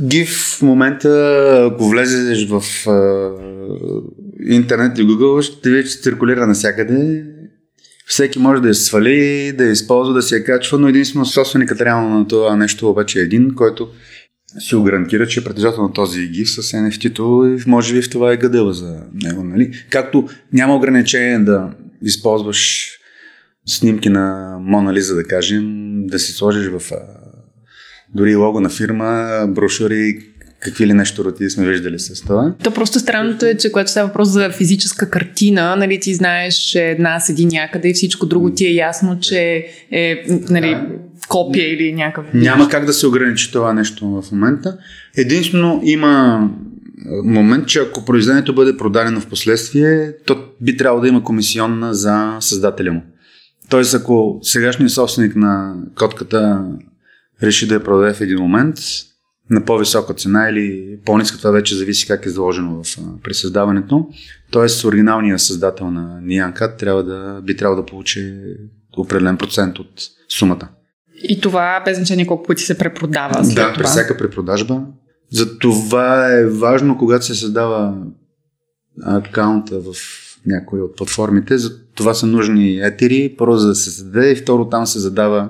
гиф 0.00 0.56
в 0.58 0.62
момента, 0.62 1.70
ако 1.72 1.88
влезеш 1.88 2.48
в 2.48 2.62
интернет 4.46 4.98
и 4.98 5.02
Google 5.02 5.42
ще 5.42 5.70
вече 5.70 5.98
циркулира 5.98 6.46
навсякъде. 6.46 7.24
Всеки 8.06 8.38
може 8.38 8.62
да 8.62 8.68
я 8.68 8.74
свали, 8.74 9.52
да 9.52 9.64
я 9.64 9.72
използва, 9.72 10.14
да 10.14 10.22
се 10.22 10.36
я 10.36 10.44
качва, 10.44 10.78
но 10.78 10.88
единствено 10.88 11.26
собственикът 11.26 11.80
реално 11.80 12.18
на 12.18 12.28
това 12.28 12.56
нещо 12.56 12.90
обаче 12.90 13.18
е 13.18 13.22
един, 13.22 13.54
който 13.54 13.88
си 14.58 14.74
го 14.74 14.82
гарантира, 14.82 15.26
че 15.26 15.40
е 15.40 15.44
притежател 15.44 15.82
на 15.82 15.92
този 15.92 16.28
гиф 16.28 16.50
с 16.50 16.62
NFT-то 16.62 17.56
и 17.58 17.70
може 17.70 17.94
би 17.94 18.02
в 18.02 18.10
това 18.10 18.32
е 18.32 18.36
гъдела 18.36 18.72
за 18.72 19.00
него. 19.14 19.44
Нали? 19.44 19.72
Както 19.90 20.28
няма 20.52 20.76
ограничение 20.76 21.38
да 21.38 21.70
използваш 22.02 22.90
снимки 23.66 24.08
на 24.08 24.56
Мона 24.60 24.94
Лиза, 24.94 25.14
да 25.14 25.24
кажем, 25.24 25.66
да 26.06 26.18
си 26.18 26.32
сложиш 26.32 26.66
в 26.66 26.92
дори 28.14 28.36
лого 28.36 28.60
на 28.60 28.68
фирма, 28.68 29.46
брошури, 29.48 30.18
какви 30.60 30.86
ли 30.86 30.92
нещо 30.92 31.24
роти 31.24 31.50
сме 31.50 31.66
виждали 31.66 31.98
с 31.98 32.22
това. 32.22 32.54
То 32.64 32.70
просто 32.70 32.98
странното 32.98 33.46
е, 33.46 33.54
че 33.54 33.72
когато 33.72 33.90
става 33.90 34.06
въпрос 34.06 34.28
за 34.28 34.50
физическа 34.50 35.10
картина, 35.10 35.76
нали, 35.76 36.00
ти 36.00 36.14
знаеш, 36.14 36.54
че 36.54 36.90
една 36.90 37.20
седи 37.20 37.46
някъде 37.46 37.88
и 37.88 37.94
всичко 37.94 38.26
друго 38.26 38.50
ти 38.50 38.66
е 38.66 38.74
ясно, 38.74 39.20
че 39.20 39.66
е 39.90 40.24
нали, 40.50 40.76
копия 41.28 41.74
или 41.74 41.92
някакъв. 41.92 42.34
Няма 42.34 42.68
как 42.68 42.84
да 42.84 42.92
се 42.92 43.06
ограничи 43.06 43.52
това 43.52 43.72
нещо 43.72 44.22
в 44.22 44.32
момента. 44.32 44.78
Единствено 45.16 45.80
има 45.84 46.48
момент, 47.24 47.66
че 47.66 47.78
ако 47.78 48.04
произведението 48.04 48.54
бъде 48.54 48.76
продадено 48.76 49.20
в 49.20 49.26
последствие, 49.26 50.12
то 50.26 50.38
би 50.60 50.76
трябвало 50.76 51.02
да 51.02 51.08
има 51.08 51.22
комисионна 51.22 51.94
за 51.94 52.36
създателя 52.40 52.92
му. 52.92 53.02
Тоест, 53.68 53.94
ако 53.94 54.38
сегашният 54.42 54.92
собственик 54.92 55.36
на 55.36 55.74
котката 55.94 56.64
реши 57.42 57.68
да 57.68 57.74
я 57.74 57.84
продаде 57.84 58.14
в 58.14 58.20
един 58.20 58.38
момент, 58.38 58.76
на 59.50 59.64
по-висока 59.64 60.14
цена 60.14 60.48
или 60.50 60.98
по-ниска, 61.04 61.38
това 61.38 61.50
вече 61.50 61.76
зависи 61.76 62.06
как 62.06 62.26
е 62.26 62.30
заложено 62.30 62.82
в, 62.82 62.98
при 63.22 63.34
създаването. 63.34 64.08
Тоест, 64.50 64.84
оригиналният 64.84 65.40
създател 65.40 65.90
на 65.90 66.20
Nyancat 66.22 66.78
трябва 66.78 67.04
да, 67.04 67.40
би 67.42 67.56
трябвало 67.56 67.82
да 67.82 67.86
получи 67.86 68.34
определен 68.96 69.36
процент 69.36 69.78
от 69.78 70.02
сумата. 70.28 70.68
И 71.22 71.40
това 71.40 71.82
без 71.84 71.96
значение 71.96 72.26
колко 72.26 72.46
пъти 72.46 72.62
се 72.62 72.78
препродава. 72.78 73.44
След 73.44 73.54
да, 73.54 73.72
това. 73.72 73.74
при 73.74 73.84
всяка 73.84 74.16
препродажба. 74.16 74.82
За 75.30 75.58
това 75.58 76.32
е 76.32 76.46
важно, 76.46 76.98
когато 76.98 77.24
се 77.24 77.34
създава 77.34 77.94
акаунта 79.02 79.80
в 79.80 79.94
някои 80.46 80.80
от 80.80 80.96
платформите, 80.96 81.58
за 81.58 81.86
това 81.94 82.14
са 82.14 82.26
нужни 82.26 82.80
етери, 82.80 83.34
първо 83.38 83.56
за 83.56 83.68
да 83.68 83.74
се 83.74 83.90
създаде 83.90 84.32
и 84.32 84.36
второ 84.36 84.68
там 84.68 84.86
се 84.86 84.98
задава 84.98 85.48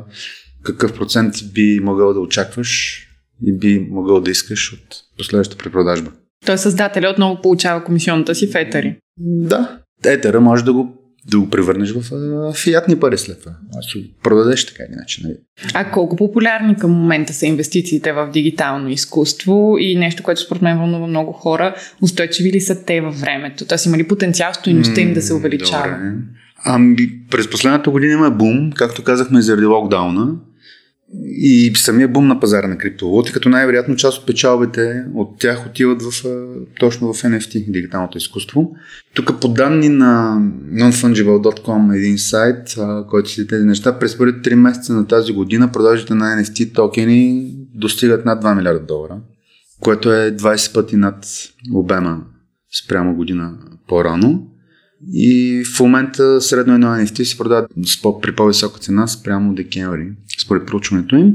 какъв 0.63 0.95
процент 0.95 1.35
би 1.53 1.81
могъл 1.83 2.15
да 2.15 2.21
очакваш 2.21 3.03
и 3.43 3.59
би 3.59 3.89
могъл 3.91 4.21
да 4.21 4.31
искаш 4.31 4.73
от 4.73 4.97
последващата 5.19 5.65
препродажба. 5.65 6.11
Той 6.47 6.59
създателя 6.59 7.11
отново 7.11 7.43
получава 7.43 7.85
комисионната 7.85 8.35
си 8.35 8.47
в 8.47 8.55
етери. 8.55 8.97
Да. 9.19 9.79
Етера 10.05 10.41
може 10.41 10.65
да 10.65 10.73
го 10.73 11.07
да 11.31 11.41
го 11.41 11.51
превърнеш 11.51 11.93
в 11.93 12.53
фиатни 12.53 13.01
пари 13.01 13.19
след 13.19 13.41
това. 13.41 13.53
Аз 13.79 13.87
продадеш 14.23 14.67
така 14.67 14.83
или 14.83 14.93
иначе. 14.93 15.21
Нали? 15.25 15.35
А 15.75 15.91
колко 15.91 16.17
популярни 16.17 16.77
към 16.77 16.91
момента 16.91 17.33
са 17.33 17.47
инвестициите 17.47 18.13
в 18.13 18.31
дигитално 18.33 18.89
изкуство 18.89 19.77
и 19.81 19.97
нещо, 19.97 20.23
което 20.23 20.41
според 20.41 20.63
мен 20.63 20.79
вълнува 20.79 21.07
много 21.07 21.33
хора, 21.33 21.75
устойчиви 22.03 22.53
ли 22.53 22.61
са 22.61 22.85
те 22.85 23.01
във 23.01 23.21
времето? 23.21 23.67
Тоест 23.67 23.87
има 23.87 23.99
ли 23.99 24.09
потенциал 24.09 24.55
стоиността 24.55 25.01
им 25.01 25.15
да 25.15 25.23
се 25.23 25.35
увеличава? 25.35 25.89
Добре. 25.89 26.13
Ами, 26.65 26.97
през 27.31 27.51
последната 27.51 27.91
година 27.91 28.13
има 28.13 28.31
бум, 28.31 28.73
както 28.73 29.05
казахме, 29.05 29.41
заради 29.41 29.67
локдауна. 29.67 30.35
И 31.25 31.73
самия 31.77 32.09
бум 32.09 32.27
на 32.27 32.41
пазара 32.41 32.69
на 32.69 32.79
криптовалути, 32.79 33.33
като 33.33 33.49
най-вероятно 33.49 33.97
част 33.97 34.19
от 34.19 34.27
печалбите 34.27 35.05
от 35.15 35.39
тях 35.39 35.67
отиват 35.67 36.03
в, 36.03 36.25
точно 36.81 37.13
в 37.13 37.23
NFT, 37.23 37.71
дигиталното 37.71 38.19
изкуство. 38.19 38.73
Тук 39.15 39.41
по 39.41 39.49
данни 39.49 39.89
на 39.89 40.39
nonfungible.com, 40.73 41.97
един 41.97 42.19
сайт, 42.19 42.77
който 43.11 43.31
си 43.31 43.47
тези 43.47 43.65
неща, 43.65 43.99
през 43.99 44.19
първите 44.19 44.51
3 44.51 44.55
месеца 44.55 44.93
на 44.93 45.07
тази 45.07 45.33
година 45.33 45.73
продажите 45.73 46.15
на 46.15 46.25
NFT 46.25 46.75
токени 46.75 47.53
достигат 47.75 48.25
над 48.25 48.45
2 48.45 48.57
милиарда 48.57 48.81
долара, 48.81 49.19
което 49.81 50.13
е 50.13 50.37
20 50.37 50.75
пъти 50.75 50.97
над 50.97 51.27
обема 51.75 52.21
спрямо 52.85 53.17
година 53.17 53.59
по-рано. 53.89 54.47
И 55.13 55.63
в 55.77 55.81
момента 55.81 56.41
средно 56.41 56.75
едно 56.75 56.87
NFT 56.87 57.23
се 57.23 57.39
продава 57.39 57.67
при 58.23 58.37
по-висока 58.37 58.81
цена 58.81 59.07
спрямо 59.07 59.55
декември, 59.55 60.09
според 60.43 60.67
проучването 60.67 61.17
им. 61.17 61.35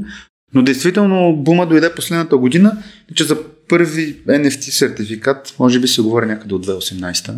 Но 0.54 0.62
действително 0.62 1.36
бума 1.36 1.66
дойде 1.66 1.94
последната 1.94 2.36
година, 2.36 2.78
че 3.14 3.24
за 3.24 3.38
първи 3.68 4.22
NFT 4.28 4.70
сертификат, 4.70 5.54
може 5.58 5.80
би 5.80 5.88
се 5.88 6.02
говори 6.02 6.26
някъде 6.26 6.54
от 6.54 6.66
2018. 6.66 7.34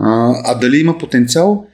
А, 0.00 0.34
а 0.44 0.58
дали 0.58 0.78
има 0.78 0.98
потенциал? 0.98 1.66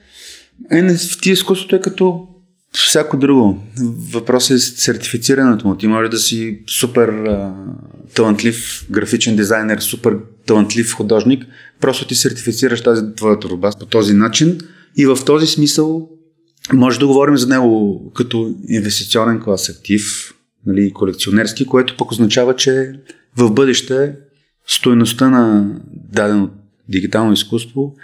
NFT 0.71 1.27
изкуството 1.27 1.75
е 1.75 1.81
като 1.81 2.27
всяко 2.71 3.17
друго. 3.17 3.63
Въпросът 4.11 4.57
е 4.57 4.59
сертифицирането 4.59 5.67
му. 5.67 5.77
Ти 5.77 5.87
може 5.87 6.09
да 6.09 6.17
си 6.17 6.59
супер 6.67 7.07
а, 7.09 7.53
талантлив 8.15 8.87
графичен 8.91 9.35
дизайнер, 9.35 9.79
супер 9.79 10.17
талантлив 10.45 10.93
художник, 10.93 11.45
просто 11.81 12.07
ти 12.07 12.15
сертифицираш 12.15 12.83
тази 12.83 13.01
твоя 13.15 13.39
творба 13.39 13.71
по 13.79 13.85
този 13.85 14.13
начин 14.13 14.57
и 14.97 15.05
в 15.05 15.17
този 15.25 15.47
смисъл 15.47 16.09
може 16.73 16.99
да 16.99 17.07
говорим 17.07 17.37
за 17.37 17.47
него 17.47 18.01
като 18.15 18.55
инвестиционен 18.67 19.41
клас 19.41 19.69
актив, 19.69 20.33
нали, 20.65 20.93
колекционерски, 20.93 21.65
което 21.65 21.97
пък 21.97 22.11
означава, 22.11 22.55
че 22.55 22.93
в 23.37 23.51
бъдеще 23.51 24.15
стоеността 24.67 25.29
на 25.29 25.75
дадено 26.13 26.49
дигитално 26.89 27.33
изкуство 27.33 27.95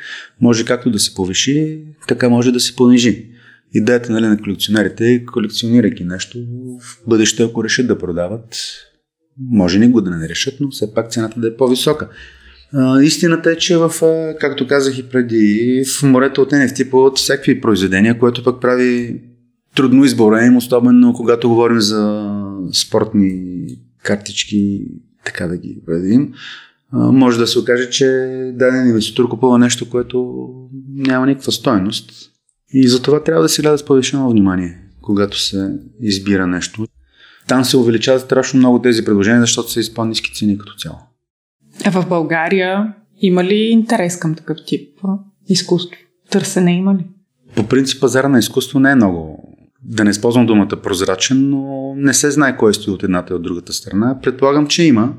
може 0.41 0.65
както 0.65 0.91
да 0.91 0.99
се 0.99 1.15
повиши, 1.15 1.81
така 2.07 2.29
може 2.29 2.51
да 2.51 2.59
се 2.59 2.75
понижи. 2.75 3.25
Идеята 3.73 4.11
нали, 4.11 4.27
на 4.27 4.41
колекционерите 4.41 5.13
е, 5.13 5.25
колекционирайки 5.25 6.03
нещо, 6.03 6.37
в 6.81 6.99
бъдеще, 7.07 7.43
ако 7.43 7.63
решат 7.63 7.87
да 7.87 7.97
продават, 7.97 8.57
може 9.51 9.79
ни 9.79 9.87
го 9.87 10.01
да 10.01 10.09
не 10.09 10.29
решат, 10.29 10.53
но 10.59 10.69
все 10.69 10.93
пак 10.93 11.11
цената 11.11 11.39
да 11.39 11.47
е 11.47 11.55
по-висока. 11.55 12.09
Истината 13.03 13.51
е, 13.51 13.55
че 13.55 13.77
в, 13.77 13.91
както 14.39 14.67
казах 14.67 14.97
и 14.97 15.09
преди, 15.09 15.83
в 15.99 16.03
морето 16.03 16.41
от 16.41 16.51
NFT 16.51 16.89
плуват 16.89 17.17
всякакви 17.17 17.61
произведения, 17.61 18.19
което 18.19 18.43
пък 18.43 18.61
прави 18.61 19.21
трудно 19.75 20.05
изборен, 20.05 20.57
особено 20.57 21.13
когато 21.13 21.49
говорим 21.49 21.79
за 21.79 22.31
спортни 22.73 23.65
картички, 24.03 24.85
така 25.25 25.47
да 25.47 25.57
ги 25.57 25.81
предим. 25.85 26.33
Може 26.93 27.39
да 27.39 27.47
се 27.47 27.59
окаже, 27.59 27.89
че 27.89 28.05
даден 28.53 28.87
инвеститор 28.87 29.29
купува 29.29 29.59
нещо, 29.59 29.89
което 29.89 30.47
няма 30.95 31.27
никаква 31.27 31.51
стоеност. 31.51 32.11
И 32.73 32.87
за 32.87 33.01
това 33.01 33.23
трябва 33.23 33.43
да 33.43 33.49
се 33.49 33.61
гледа 33.61 33.77
с 33.77 33.85
повишено 33.85 34.29
внимание, 34.29 34.77
когато 35.01 35.39
се 35.39 35.71
избира 36.01 36.47
нещо. 36.47 36.85
Там 37.49 37.65
се 37.65 37.77
увеличават 37.77 38.21
страшно 38.21 38.59
много 38.59 38.81
тези 38.81 39.05
предложения, 39.05 39.41
защото 39.41 39.71
са 39.71 39.79
изпълни 39.79 40.09
ниски 40.09 40.33
цени 40.33 40.57
като 40.57 40.73
цяло. 40.73 40.97
А 41.85 41.91
в 41.91 42.09
България 42.09 42.93
има 43.21 43.43
ли 43.43 43.55
интерес 43.55 44.17
към 44.17 44.35
такъв 44.35 44.57
тип 44.65 44.99
изкуство? 45.47 45.97
Търсене 46.29 46.71
има 46.77 46.95
ли? 46.95 47.05
По 47.55 47.67
принцип 47.67 48.01
пазара 48.01 48.27
на 48.27 48.39
изкуство 48.39 48.79
не 48.79 48.91
е 48.91 48.95
много 48.95 49.43
да 49.83 50.03
не 50.03 50.09
използвам 50.09 50.45
думата 50.45 50.81
прозрачен, 50.83 51.49
но 51.49 51.93
не 51.95 52.13
се 52.13 52.31
знае 52.31 52.57
кой 52.57 52.73
стои 52.73 52.93
от 52.93 53.03
едната 53.03 53.33
и 53.33 53.35
от 53.35 53.41
другата 53.41 53.73
страна. 53.73 54.19
Предполагам, 54.23 54.67
че 54.67 54.83
има. 54.83 55.13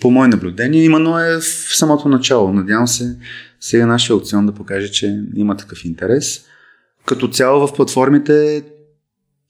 По 0.00 0.10
мое 0.10 0.28
наблюдение 0.28 0.84
има, 0.84 0.98
но 0.98 1.18
е 1.18 1.36
в 1.36 1.76
самото 1.76 2.08
начало. 2.08 2.52
Надявам 2.52 2.86
се 2.86 3.16
сега 3.60 3.86
нашия 3.86 4.14
аукцион 4.14 4.46
да 4.46 4.52
покаже, 4.52 4.90
че 4.90 5.20
има 5.34 5.56
такъв 5.56 5.84
интерес. 5.84 6.44
Като 7.06 7.28
цяло 7.28 7.66
в 7.66 7.74
платформите 7.74 8.62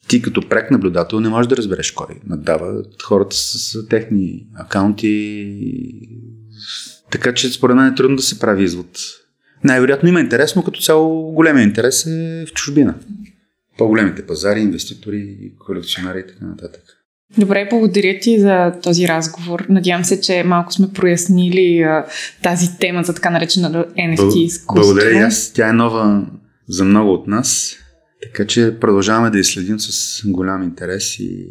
ти 0.08 0.22
като 0.22 0.48
прек 0.48 0.70
наблюдател 0.70 1.20
не 1.20 1.28
можеш 1.28 1.48
да 1.48 1.56
разбереш 1.56 1.90
кой 1.90 2.06
надава. 2.26 2.82
Хората 3.02 3.36
с, 3.36 3.58
с 3.58 3.88
техни 3.88 4.46
акаунти, 4.54 5.58
така 7.10 7.34
че 7.34 7.48
според 7.48 7.76
мен 7.76 7.86
е 7.86 7.94
трудно 7.94 8.16
да 8.16 8.22
се 8.22 8.38
прави 8.38 8.64
извод. 8.64 8.98
Най-вероятно 9.64 10.08
има 10.08 10.20
интерес, 10.20 10.56
но 10.56 10.62
като 10.62 10.80
цяло 10.80 11.32
големия 11.32 11.62
интерес 11.62 12.06
е 12.06 12.44
в 12.48 12.52
чужбина. 12.52 12.94
По-големите 13.78 14.26
пазари, 14.26 14.60
инвеститори, 14.60 15.52
колекционари 15.66 16.18
и 16.18 16.26
така 16.26 16.44
нататък. 16.44 16.82
Добре, 17.38 17.66
благодаря 17.70 18.18
ти 18.20 18.40
за 18.40 18.72
този 18.82 19.08
разговор. 19.08 19.66
Надявам 19.68 20.04
се, 20.04 20.20
че 20.20 20.42
малко 20.46 20.72
сме 20.72 20.88
прояснили 20.94 21.82
а, 21.82 22.06
тази 22.42 22.78
тема 22.78 23.04
за 23.04 23.14
така 23.14 23.30
наречена 23.30 23.86
NFT 23.86 24.36
изкуство. 24.36 24.94
Благодаря 24.94 25.18
и 25.18 25.22
аз. 25.22 25.52
Тя 25.52 25.68
е 25.68 25.72
нова 25.72 26.26
за 26.68 26.84
много 26.84 27.12
от 27.12 27.26
нас. 27.26 27.76
Така 28.22 28.46
че 28.46 28.76
продължаваме 28.80 29.30
да 29.30 29.38
изследим 29.38 29.80
с 29.80 30.22
голям 30.26 30.62
интерес 30.62 31.18
и 31.18 31.46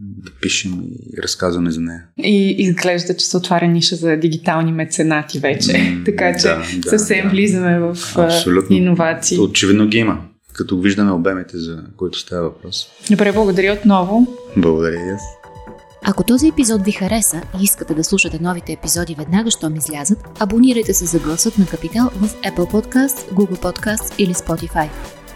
да 0.00 0.30
пишем 0.40 0.72
и 0.82 1.22
разказваме 1.22 1.70
за 1.70 1.80
нея. 1.80 2.04
И 2.18 2.54
изглежда, 2.58 3.16
че 3.16 3.26
се 3.26 3.36
отваря 3.36 3.68
ниша 3.68 3.96
за 3.96 4.16
дигитални 4.16 4.72
меценати 4.72 5.38
вече. 5.38 5.70
Mm, 5.70 6.04
така 6.04 6.36
че 6.36 6.48
да, 6.48 6.62
да, 6.78 6.90
съвсем 6.90 7.24
да. 7.24 7.30
влизаме 7.30 7.78
в 7.78 7.96
Абсолютно. 8.16 8.76
иновации. 8.76 9.38
Очевидно 9.38 9.88
ги 9.88 9.98
има, 9.98 10.18
като 10.52 10.80
виждаме 10.80 11.12
обемите, 11.12 11.58
за 11.58 11.84
които 11.96 12.18
става 12.18 12.42
въпрос. 12.42 12.88
Добре, 13.10 13.32
благодаря 13.32 13.72
отново. 13.72 14.26
Благодаря 14.56 14.96
и 14.96 15.10
аз. 15.10 15.22
Ако 16.02 16.24
този 16.24 16.48
епизод 16.48 16.84
ви 16.84 16.92
хареса 16.92 17.42
и 17.60 17.64
искате 17.64 17.94
да 17.94 18.04
слушате 18.04 18.38
новите 18.40 18.72
епизоди 18.72 19.14
веднага, 19.18 19.50
щом 19.50 19.76
излязат, 19.76 20.18
абонирайте 20.38 20.94
се 20.94 21.04
за 21.04 21.18
гласът 21.18 21.58
на 21.58 21.66
Капитал 21.66 22.10
в 22.14 22.28
Apple 22.28 22.72
Podcast, 22.72 23.32
Google 23.32 23.60
Podcast 23.62 24.14
или 24.18 24.34
Spotify. 24.34 24.88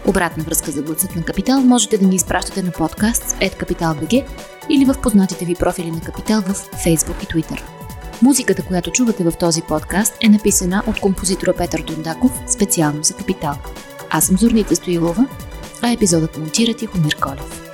Обратна 0.07 0.43
връзка 0.43 0.71
за 0.71 0.81
гласът 0.81 1.15
на 1.15 1.23
Капитал 1.23 1.61
можете 1.61 1.97
да 1.97 2.07
ни 2.07 2.15
изпращате 2.15 2.63
на 2.63 2.71
подкаст 2.71 3.23
@capital.bg 3.23 4.25
или 4.69 4.85
в 4.85 4.95
познатите 5.01 5.45
ви 5.45 5.55
профили 5.55 5.91
на 5.91 6.01
Капитал 6.01 6.41
в 6.41 6.53
Facebook 6.85 7.23
и 7.23 7.27
Twitter. 7.27 7.61
Музиката, 8.21 8.63
която 8.63 8.91
чувате 8.91 9.23
в 9.23 9.31
този 9.39 9.61
подкаст 9.61 10.17
е 10.21 10.29
написана 10.29 10.83
от 10.87 10.99
композитора 10.99 11.53
Петър 11.53 11.81
Дондаков 11.81 12.41
специално 12.47 13.03
за 13.03 13.13
Капитал. 13.13 13.55
Аз 14.09 14.25
съм 14.25 14.37
Зорница 14.37 14.75
Стоилова, 14.75 15.27
а 15.81 15.91
епизодът 15.91 16.37
монтира 16.37 16.73
Тихомир 16.73 17.15
Колев. 17.15 17.64